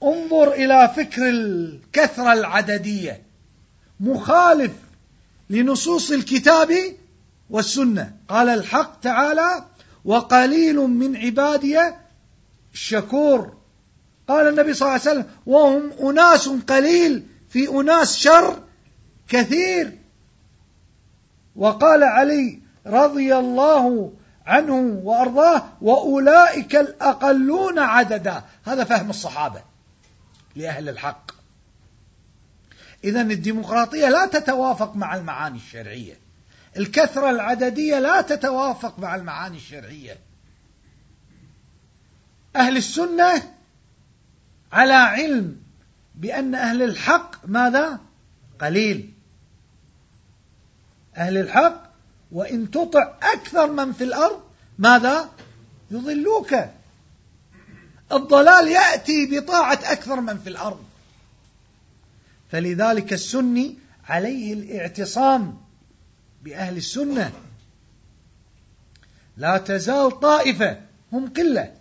[0.02, 3.22] انظر إلى فكر الكثرة العددية.
[4.00, 4.72] مخالف
[5.50, 6.96] لنصوص الكتاب
[7.50, 8.16] والسنة.
[8.28, 9.64] قال الحق تعالى
[10.04, 11.78] وقليل من عبادي
[12.74, 13.56] الشكور
[14.28, 18.62] قال النبي صلى الله عليه وسلم وهم أناس قليل في أناس شر
[19.28, 19.97] كثير.
[21.58, 24.12] وقال علي رضي الله
[24.46, 28.42] عنه وأرضاه وأولئك الأقلون عددا.
[28.64, 29.62] هذا فهم الصحابة
[30.56, 31.30] لأهل الحق.
[33.04, 36.14] إذا الديمقراطية لا تتوافق مع المعاني الشرعية.
[36.76, 40.18] الكثرة العددية لا تتوافق مع المعاني الشرعية.
[42.56, 43.42] أهل السنة
[44.72, 45.56] على علم
[46.14, 48.00] بأن أهل الحق ماذا؟
[48.60, 49.17] قليل.
[51.18, 51.82] أهل الحق
[52.32, 54.40] وإن تطع أكثر من في الأرض
[54.78, 55.30] ماذا؟
[55.90, 56.54] يضلوك.
[58.12, 60.84] الضلال يأتي بطاعة أكثر من في الأرض.
[62.50, 63.78] فلذلك السني
[64.08, 65.58] عليه الاعتصام
[66.42, 67.32] بأهل السنة.
[69.36, 70.80] لا تزال طائفة
[71.12, 71.74] هم قلة.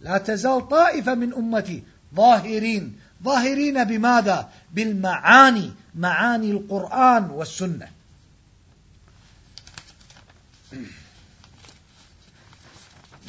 [0.00, 1.82] لا تزال طائفة من أمتي
[2.14, 3.00] ظاهرين.
[3.22, 7.88] ظاهرين بماذا؟ بالمعاني معاني القرآن والسنة.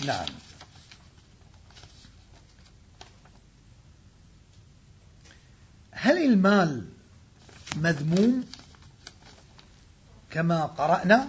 [0.06, 0.26] نعم.
[5.91, 6.86] هل المال
[7.76, 8.45] مذموم
[10.32, 11.28] كما قرأنا؟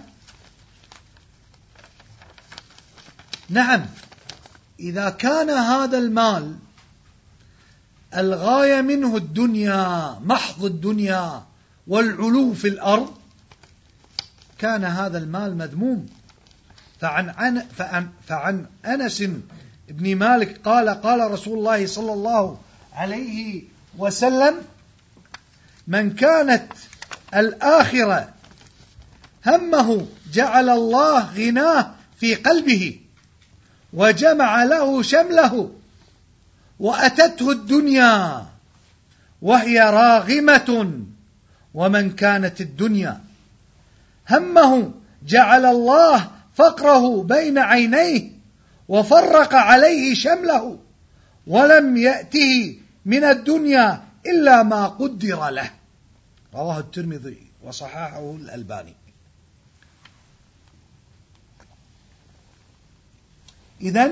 [3.49, 3.85] نعم.
[4.79, 6.57] إذا كان هذا المال
[8.15, 11.43] الغاية منه الدنيا محض الدنيا
[11.87, 13.13] والعلو في الأرض
[14.57, 16.09] كان هذا المال مذموم.
[17.03, 19.23] فعن, فعن, فعن أنس
[19.87, 22.57] بن مالك قال قال رسول الله صلى الله
[22.93, 23.63] عليه
[23.97, 24.55] وسلم
[25.87, 26.65] من كانت
[27.35, 28.29] الآخرة
[29.45, 32.99] همه جعل الله غناه في قلبه
[33.93, 35.71] وجمع له شمله
[36.79, 38.45] وأتته الدنيا
[39.41, 41.01] وهي راغمة
[41.73, 43.21] ومن كانت الدنيا
[44.29, 44.91] همه
[45.27, 48.31] جعل الله فقره بين عينيه
[48.87, 50.79] وفرق عليه شمله
[51.47, 55.71] ولم يأته من الدنيا إلا ما قدر له.
[56.53, 58.95] رواه الترمذي وصححه الألباني.
[63.81, 64.11] اذا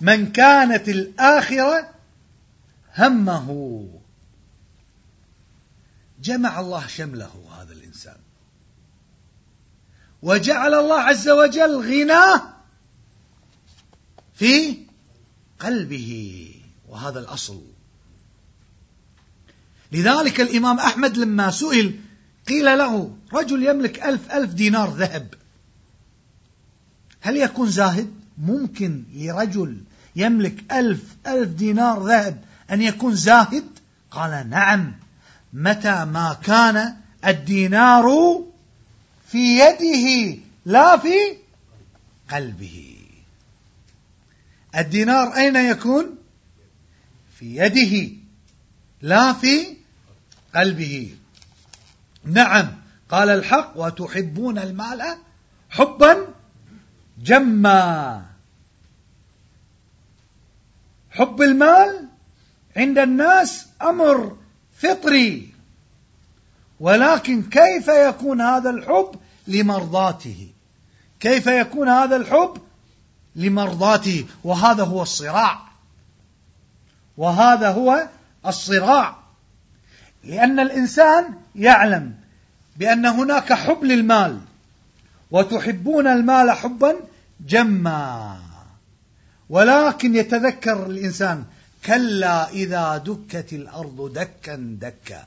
[0.00, 1.88] من كانت الآخرة
[2.98, 3.88] همه.
[6.22, 7.30] جمع الله شمله
[7.60, 8.16] هذا الإنسان.
[10.22, 12.42] وجعل الله عز وجل غناه
[14.34, 14.78] في
[15.60, 16.50] قلبه
[16.88, 17.62] وهذا الأصل
[19.92, 22.00] لذلك الإمام أحمد لما سئل
[22.48, 25.34] قيل له رجل يملك ألف ألف دينار ذهب
[27.20, 29.82] هل يكون زاهد؟ ممكن لرجل
[30.16, 33.64] يملك ألف ألف دينار ذهب أن يكون زاهد؟
[34.10, 34.94] قال نعم
[35.52, 36.96] متى ما كان
[37.26, 38.04] الدينار
[39.30, 41.36] في يده لا في
[42.30, 42.96] قلبه.
[44.76, 46.18] الدينار أين يكون؟
[47.38, 48.16] في يده
[49.02, 49.76] لا في
[50.54, 51.16] قلبه.
[52.24, 52.72] نعم
[53.08, 55.18] قال الحق وتحبون المال
[55.70, 56.34] حبا
[57.22, 58.26] جما.
[61.10, 62.08] حب المال
[62.76, 64.36] عند الناس أمر
[64.78, 65.47] فطري.
[66.80, 69.10] ولكن كيف يكون هذا الحب
[69.46, 70.48] لمرضاته؟
[71.20, 72.58] كيف يكون هذا الحب
[73.36, 75.58] لمرضاته؟ وهذا هو الصراع.
[77.16, 78.08] وهذا هو
[78.46, 79.16] الصراع.
[80.24, 82.14] لأن الإنسان يعلم
[82.76, 84.40] بأن هناك حب للمال
[85.30, 86.96] وتحبون المال حبا
[87.46, 88.38] جما.
[89.50, 91.44] ولكن يتذكر الإنسان
[91.86, 95.26] كلا إذا دكت الأرض دكا دكا.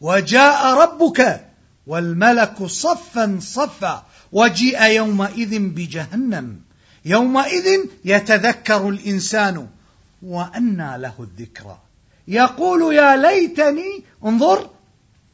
[0.00, 1.46] وجاء ربك
[1.86, 6.60] والملك صفا صفا وجيء يومئذ بجهنم.
[7.04, 9.68] يومئذ يتذكر الإنسان
[10.22, 11.78] وأنى له الذكرى.
[12.28, 14.70] يقول يا ليتني انظر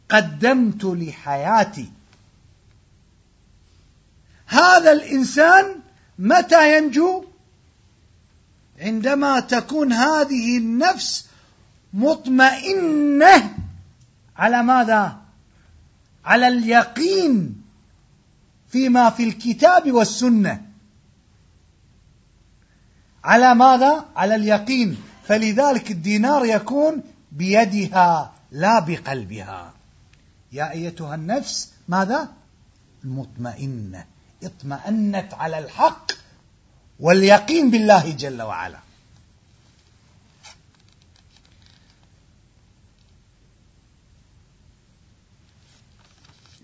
[0.08, 1.88] قدمت لحياتي.
[4.46, 5.80] هذا الإنسان
[6.18, 7.24] متى ينجو؟
[8.80, 11.26] عندما تكون هذه النفس
[11.92, 13.54] مطمئنة
[14.40, 15.16] على ماذا؟
[16.24, 17.62] على اليقين
[18.68, 20.62] فيما في الكتاب والسنة.
[23.24, 24.96] على ماذا؟ على اليقين.
[25.24, 29.72] فلذلك الدينار يكون بيدها لا بقلبها.
[30.52, 32.28] يا أيتها النفس ماذا؟
[33.04, 34.04] المطمئنة.
[34.42, 36.12] اطمأنت على الحق
[37.00, 38.78] واليقين بالله جل وعلا.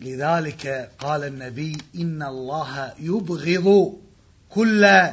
[0.01, 3.99] لذلك قال النبي إن الله يبغض
[4.51, 5.11] كل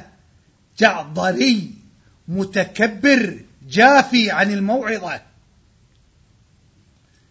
[0.78, 1.72] جعضري
[2.28, 5.22] متكبر جافي عن الموعظة.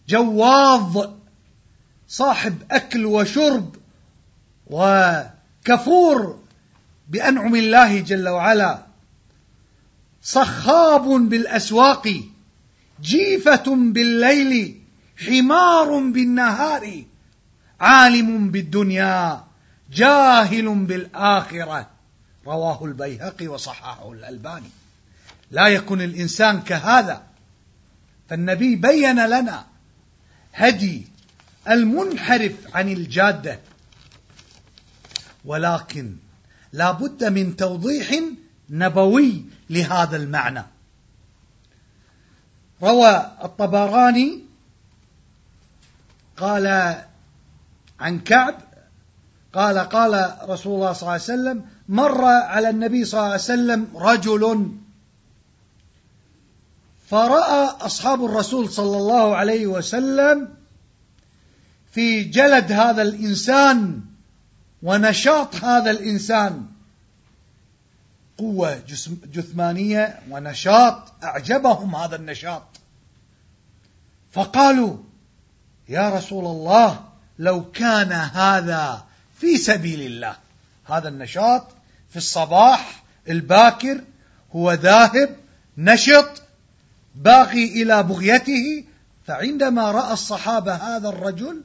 [0.08, 1.10] جواظ
[2.08, 3.76] صاحب أكل وشرب
[4.66, 6.38] وكفور
[7.08, 8.86] بأنعم الله جل وعلا.
[10.22, 12.22] صخاب بالأسواق
[13.02, 14.80] جيفة بالليل
[15.26, 17.04] حمار بالنهار.
[17.82, 19.44] عالم بالدنيا
[19.92, 21.90] جاهل بالآخرة.
[22.46, 24.70] رواه البيهقي وصححه الألباني.
[25.50, 27.22] لا يكون الإنسان كهذا.
[28.28, 29.66] فالنبي بين لنا
[30.54, 31.06] هدي
[31.70, 33.60] المنحرف عن الجادة.
[35.44, 36.16] ولكن
[36.72, 38.20] لا بد من توضيح
[38.70, 40.64] نبوي لهذا المعنى.
[42.82, 44.42] روى الطبراني
[46.36, 46.96] قال
[48.02, 48.54] عن كعب
[49.52, 53.88] قال قال رسول الله صلى الله عليه وسلم مر على النبي صلى الله عليه وسلم
[53.94, 54.72] رجل
[57.08, 60.48] فرأى أصحاب الرسول صلى الله عليه وسلم
[61.92, 64.00] في جلد هذا الإنسان
[64.82, 66.66] ونشاط هذا الإنسان.
[68.38, 68.82] قوة
[69.32, 72.62] جثمانية ونشاط أعجبهم هذا النشاط.
[74.30, 74.96] فقالوا
[75.88, 77.11] يا رسول الله
[77.42, 79.04] لو كان هذا
[79.38, 80.36] في سبيل الله.
[80.84, 81.68] هذا النشاط
[82.10, 84.00] في الصباح الباكر
[84.56, 85.36] هو ذاهب
[85.78, 86.42] نشط
[87.14, 88.84] باغي إلى بغيته
[89.26, 91.62] فعندما رأى الصحابة هذا الرجل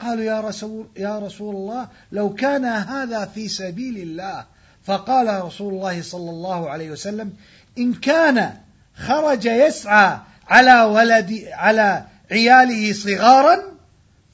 [0.00, 4.44] قالوا يا رسول, يا رسول الله لو كان هذا في سبيل الله.
[4.84, 7.32] فقال رسول الله صلى الله عليه وسلم
[7.78, 8.56] إن كان
[8.96, 10.18] خرج يسعى
[10.48, 13.75] على ولد على عياله صغارا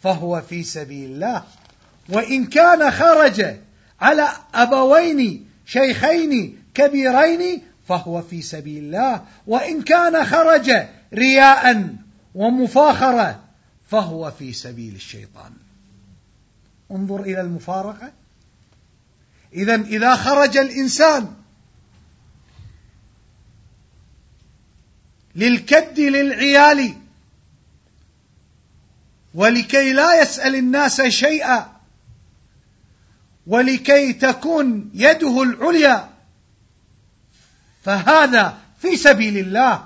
[0.03, 1.45] فهو في سبيل الله.
[2.09, 3.57] وإن كان خرج
[4.01, 9.25] على أبوين شيخين كبيرين فهو في سبيل الله.
[9.47, 10.73] وإن كان خرج
[11.15, 11.95] رياء
[12.35, 13.41] ومفاخرة
[13.91, 15.53] فهو في سبيل الشيطان.
[16.91, 18.13] انظر إلى المفارقة.
[19.55, 21.35] إذا إذا خرج الإنسان
[25.37, 26.95] للكد للعيال
[29.35, 31.73] ولكي لا يسأل الناس شيئا.
[33.47, 36.09] ولكي تكون يده العليا.
[37.83, 39.85] فهذا في سبيل الله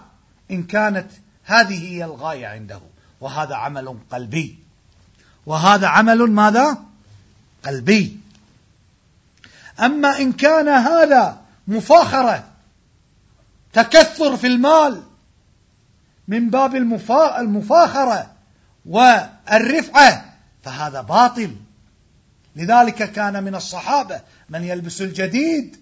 [0.50, 1.10] إن كانت
[1.44, 2.80] هذه هي الغاية عنده.
[3.20, 4.58] وهذا عمل قلبي.
[5.46, 6.82] وهذا عمل ماذا؟
[7.64, 8.20] قلبي.
[9.80, 12.44] أما إن كان هذا مفاخرة
[13.72, 15.02] تكثر في المال
[16.28, 16.76] من باب
[17.40, 18.30] المفاخرة
[19.52, 20.24] والرفعة
[20.62, 21.56] فهذا باطل.
[22.56, 25.76] لذلك كان من الصحابة من يلبس الجديد.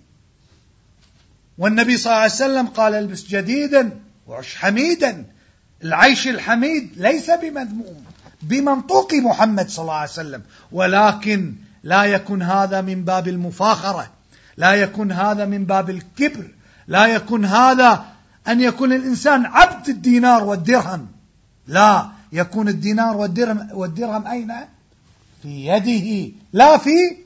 [1.58, 5.24] والنبي صلى الله عليه وسلم قال البس جديدا وعش حميدا.
[5.84, 8.04] العيش الحميد ليس بمذموم
[8.42, 10.42] بمنطوق محمد صلى الله عليه وسلم.
[10.72, 14.10] ولكن لا يكن هذا من باب المفاخرة
[14.56, 16.50] لا يكن هذا من باب الكبر
[16.86, 18.04] لا يكن هذا
[18.48, 21.08] أن يكون الإنسان عبد الدينار والدرهم.
[21.66, 24.52] لا يكون الدينار والدرهم, والدرهم أين؟
[25.42, 27.16] في يده لا في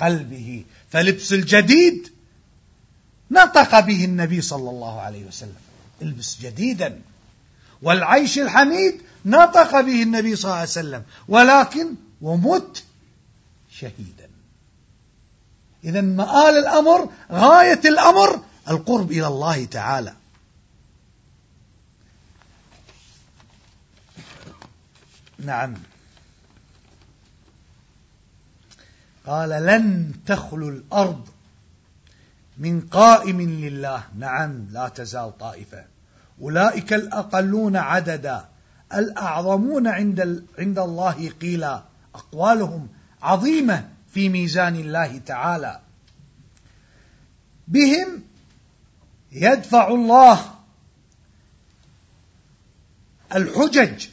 [0.00, 0.64] قلبه.
[0.90, 2.08] فلبس الجديد
[3.30, 5.56] نطق به النبي صلى الله عليه وسلم.
[6.02, 7.00] البس جديدا.
[7.82, 11.02] والعيش الحميد نطق به النبي صلى الله عليه وسلم.
[11.28, 12.84] ولكن ومت
[13.70, 14.28] شهيدا.
[15.84, 18.40] إذا مآل الأمر غاية الأمر
[18.70, 20.14] القرب إلى الله تعالى.
[25.38, 25.74] نعم.
[29.26, 31.28] قال لن تخلو الأرض
[32.58, 34.02] من قائم لله.
[34.16, 35.84] نعم لا تزال طائفة.
[36.40, 38.48] أولئك الأقلون عددا
[38.94, 41.82] الأعظمون عند, عند الله قيلا
[42.14, 42.88] أقوالهم
[43.22, 45.80] عظيمة في ميزان الله تعالى.
[47.68, 48.22] بهم
[49.32, 50.54] يدفع الله
[53.34, 54.06] الحجج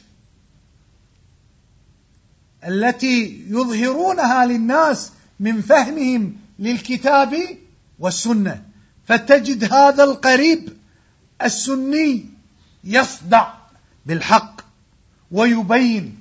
[2.66, 7.36] التي يظهرونها للناس من فهمهم للكتاب
[7.98, 8.62] والسنة.
[9.06, 10.76] فتجد هذا القريب
[11.42, 12.26] السني
[12.84, 13.52] يصدع
[14.06, 14.60] بالحق
[15.30, 16.20] ويبين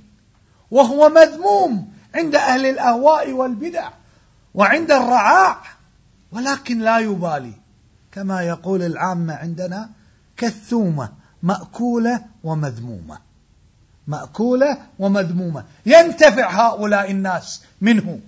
[0.72, 3.90] وهو مذموم عند أهل الأهواء والبدع
[4.54, 5.62] وعند الرعاع
[6.32, 7.54] ولكن لا يبالي.
[8.12, 9.90] كما يقول العامة عندنا
[10.38, 11.10] كالثومة
[11.44, 13.25] مأكولة ومذمومة.
[14.08, 15.66] مأكولة ومذمومة.
[15.86, 18.20] ينتفع هؤلاء الناس منه.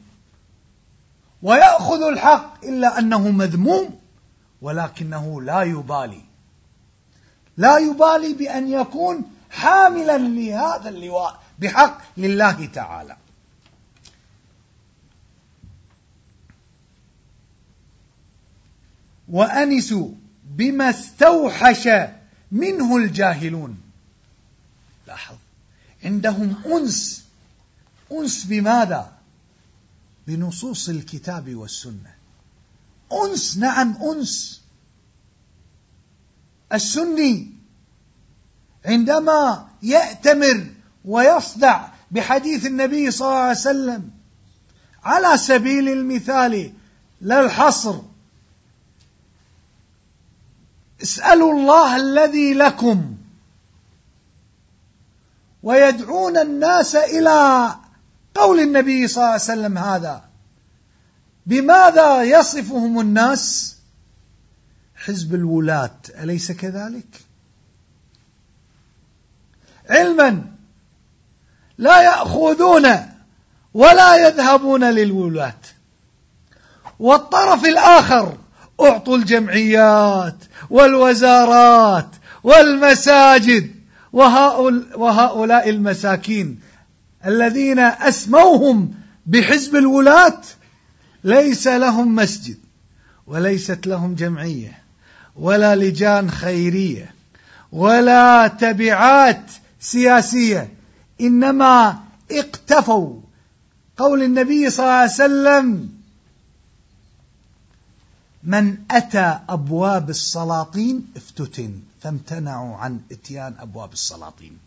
[1.42, 4.00] ويأخذ الحق إلا أنه مذموم
[4.62, 6.22] ولكنه لا يبالي.
[7.58, 13.18] لا يبالي بأن يكون حاملا لهذا اللواء بحق لله تعالى.
[19.30, 20.10] وأنسوا
[20.44, 21.90] بما استوحش
[22.52, 23.82] منه الجاهلون.
[25.08, 25.36] لاحظ.
[26.08, 27.24] عندهم أنس.
[28.12, 29.12] أنس بماذا؟
[30.28, 32.16] بنصوص الكتاب والسنة.
[33.14, 34.62] أنس نعم أنس.
[36.74, 37.52] السني
[38.86, 40.68] عندما يأتمر
[41.06, 44.10] ويصدع بحديث النبي صلى الله عليه وسلم
[45.04, 46.74] على سبيل المثال
[47.22, 48.02] لا الحصر
[51.04, 53.18] اسألوا الله الذي لكم
[55.68, 57.76] ويدعون الناس إلى
[58.36, 60.24] قول النبي صلى الله عليه وسلم هذا.
[61.46, 63.76] بماذا يصفهم الناس؟
[64.96, 67.08] حزب الولاة أليس كذلك؟
[69.90, 70.44] علما
[71.78, 72.88] لا يأخذون
[73.74, 75.62] ولا يذهبون للولاة.
[77.00, 78.38] والطرف الآخر
[78.82, 80.38] أعطوا الجمعيات
[80.70, 82.10] والوزارات
[82.44, 83.77] والمساجد.
[84.14, 86.60] وهؤلاء المساكين
[87.26, 88.94] الذين أسموهم
[89.26, 90.42] بحزب الولاة
[91.24, 92.58] ليس لهم مسجد
[93.28, 94.82] وليست لهم جمعية
[95.36, 97.14] ولا لجان خيرية
[97.72, 100.74] ولا تبعات سياسية
[101.22, 102.00] إنما
[102.32, 103.22] اقتفوا.
[103.98, 105.90] قول النبي صلى الله عليه وسلم
[108.48, 114.58] من أتى أبواب السلاطين افتتن فامتنعوا عن إتيان أبواب السلاطين.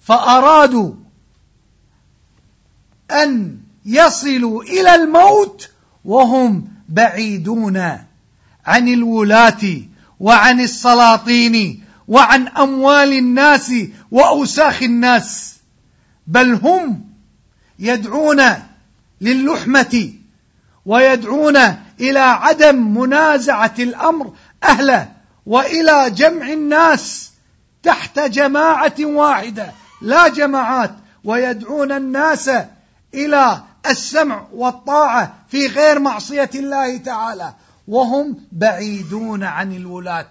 [0.00, 0.94] فأرادوا
[3.10, 5.70] أن يصلوا إلى الموت
[6.04, 7.76] وهم بعيدون
[8.66, 9.82] عن الولاة
[10.20, 13.72] وعن السلاطين وعن أموال الناس
[14.10, 15.56] وأوساخ الناس
[16.26, 17.04] بل هم
[17.78, 18.42] يدعون
[19.20, 20.12] للحمة
[20.86, 24.32] ويدعون إلى عدم منازعة الأمر
[24.64, 25.08] أهله
[25.46, 27.32] وإلى جمع الناس
[27.82, 29.72] تحت جماعة واحدة
[30.02, 32.50] لا جماعات ويدعون الناس
[33.14, 37.54] إلى السمع والطاعة في غير معصية الله تعالى.
[37.88, 40.26] وهم بعيدون عن الولاة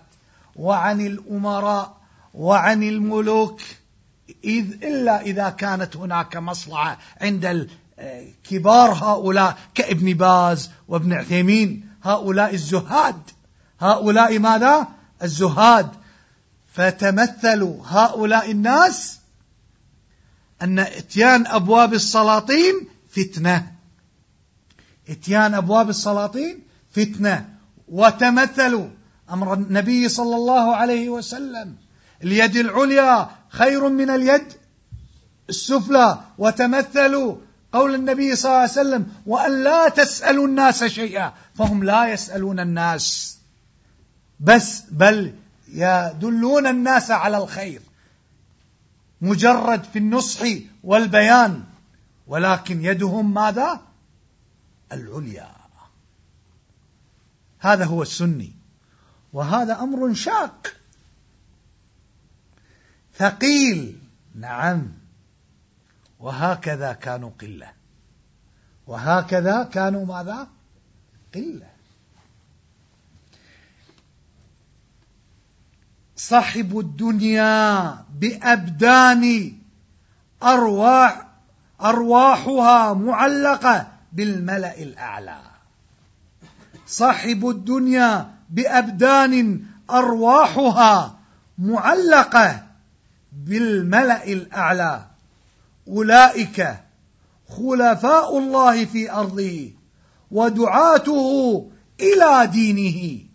[0.55, 1.97] وعن الأمراء
[2.33, 3.61] وعن الملوك
[4.43, 7.69] إذ إلا إذا كانت هناك مصلحة عند
[8.49, 11.89] كبار هؤلاء كابن باز وابن عثيمين.
[12.03, 13.21] هؤلاء الزهاد.
[13.79, 14.87] هؤلاء ماذا؟
[15.23, 15.89] الزهاد.
[16.73, 19.19] فتمثلوا هؤلاء الناس
[20.61, 23.71] أن إتيان أبواب السلاطين فتنة.
[25.09, 26.59] إتيان أبواب السلاطين
[26.91, 27.49] فتنة.
[27.87, 28.87] وتمثلوا
[29.31, 31.75] أمر النبي صلى الله عليه وسلم.
[32.23, 34.53] اليد العليا خير من اليد
[35.49, 36.19] السفلى.
[36.37, 37.35] وتمثلوا
[37.71, 43.37] قول النبي صلى الله عليه وسلم وأن لا تسألوا الناس شيئا فهم لا يسألون الناس.
[44.39, 45.35] بس بل
[45.67, 47.81] يدلون الناس على الخير
[49.21, 50.45] مجرد في النصح
[50.83, 51.63] والبيان
[52.27, 53.81] ولكن يدهم ماذا؟
[54.91, 55.51] العليا.
[57.59, 58.53] هذا هو السني
[59.33, 60.73] وهذا أمر شاق
[63.17, 63.99] ثقيل.
[64.35, 65.00] نعم.
[66.21, 67.69] وهكذا كانوا قلة.
[68.87, 70.47] وهكذا كانوا ماذا؟
[71.35, 71.69] قلة.
[76.15, 79.53] صاحب الدنيا بأبدان
[80.43, 81.27] أرواح
[81.81, 85.41] أرواحها معلقة بالملأ الأعلى.
[86.87, 91.19] صاحب الدنيا بأبدان أرواحها
[91.57, 92.67] معلقة
[93.31, 95.10] بالملأ الأعلى.
[95.91, 96.79] أولئك
[97.47, 99.71] خلفاء الله في أرضه
[100.31, 103.25] ودعاته إلى دينه.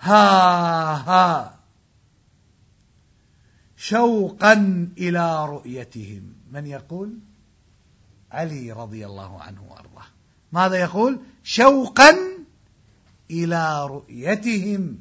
[0.00, 1.58] ها ها.
[3.76, 4.52] شوقا
[4.98, 6.34] إلى رؤيتهم.
[6.52, 7.18] من يقول؟
[8.32, 10.06] علي رضي الله عنه وأرضاه.
[10.52, 12.16] ماذا يقول؟ شوقا
[13.30, 14.98] إلى رؤيتهم.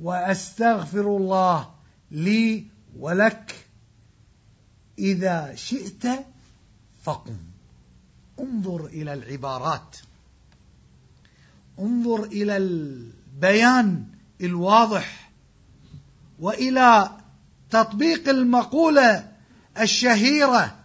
[0.00, 1.70] وأستغفر الله
[2.10, 2.64] لي
[2.98, 3.65] ولك
[4.98, 6.06] إذا شئت
[7.02, 7.36] فقم.
[8.40, 9.96] انظر إلى العبارات.
[11.78, 14.06] انظر إلى البيان
[14.40, 15.30] الواضح
[16.38, 17.16] وإلى
[17.70, 19.32] تطبيق المقولة
[19.80, 20.78] الشهيرة.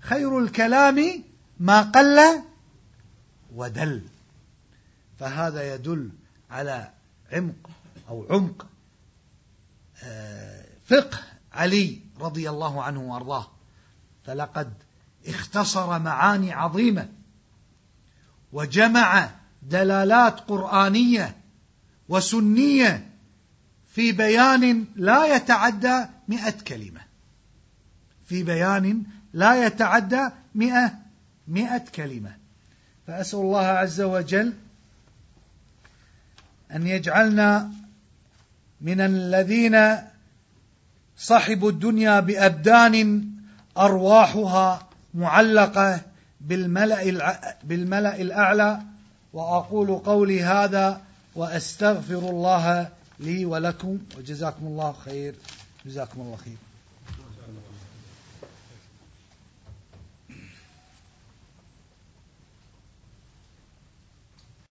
[0.00, 1.24] خير الكلام
[1.60, 2.42] ما قل
[3.54, 4.02] ودل.
[5.18, 6.10] فهذا يدل
[6.50, 6.90] على
[7.32, 7.70] عمق
[8.08, 8.66] أو عمق
[10.02, 11.18] آه، فقه
[11.52, 12.00] علي.
[12.20, 13.46] رضي الله عنه وأرضاه.
[14.26, 14.72] فلقد
[15.26, 17.08] اختصر معاني عظيمة
[18.52, 19.30] وجمع
[19.62, 21.36] دلالات قرآنية
[22.08, 23.06] وسنية
[23.94, 27.00] في بيان لا يتعدى مئة كلمة.
[28.26, 29.02] في بيان
[29.32, 30.92] لا يتعدى مئة
[31.48, 32.36] مئة كلمة.
[33.06, 34.52] فأسأل الله عز وجل
[36.72, 37.70] أن يجعلنا
[38.80, 39.96] من الذين
[41.20, 43.26] صحبوا الدنيا بأبدان
[43.78, 46.00] أرواحها معلقة
[46.40, 48.80] بالملأ, بالملأ الأعلى
[49.32, 51.00] وأقول قولي هذا
[51.36, 52.88] وأستغفر الله
[53.20, 55.34] لي ولكم وجزاكم الله خير
[55.86, 56.56] جزاكم الله خير.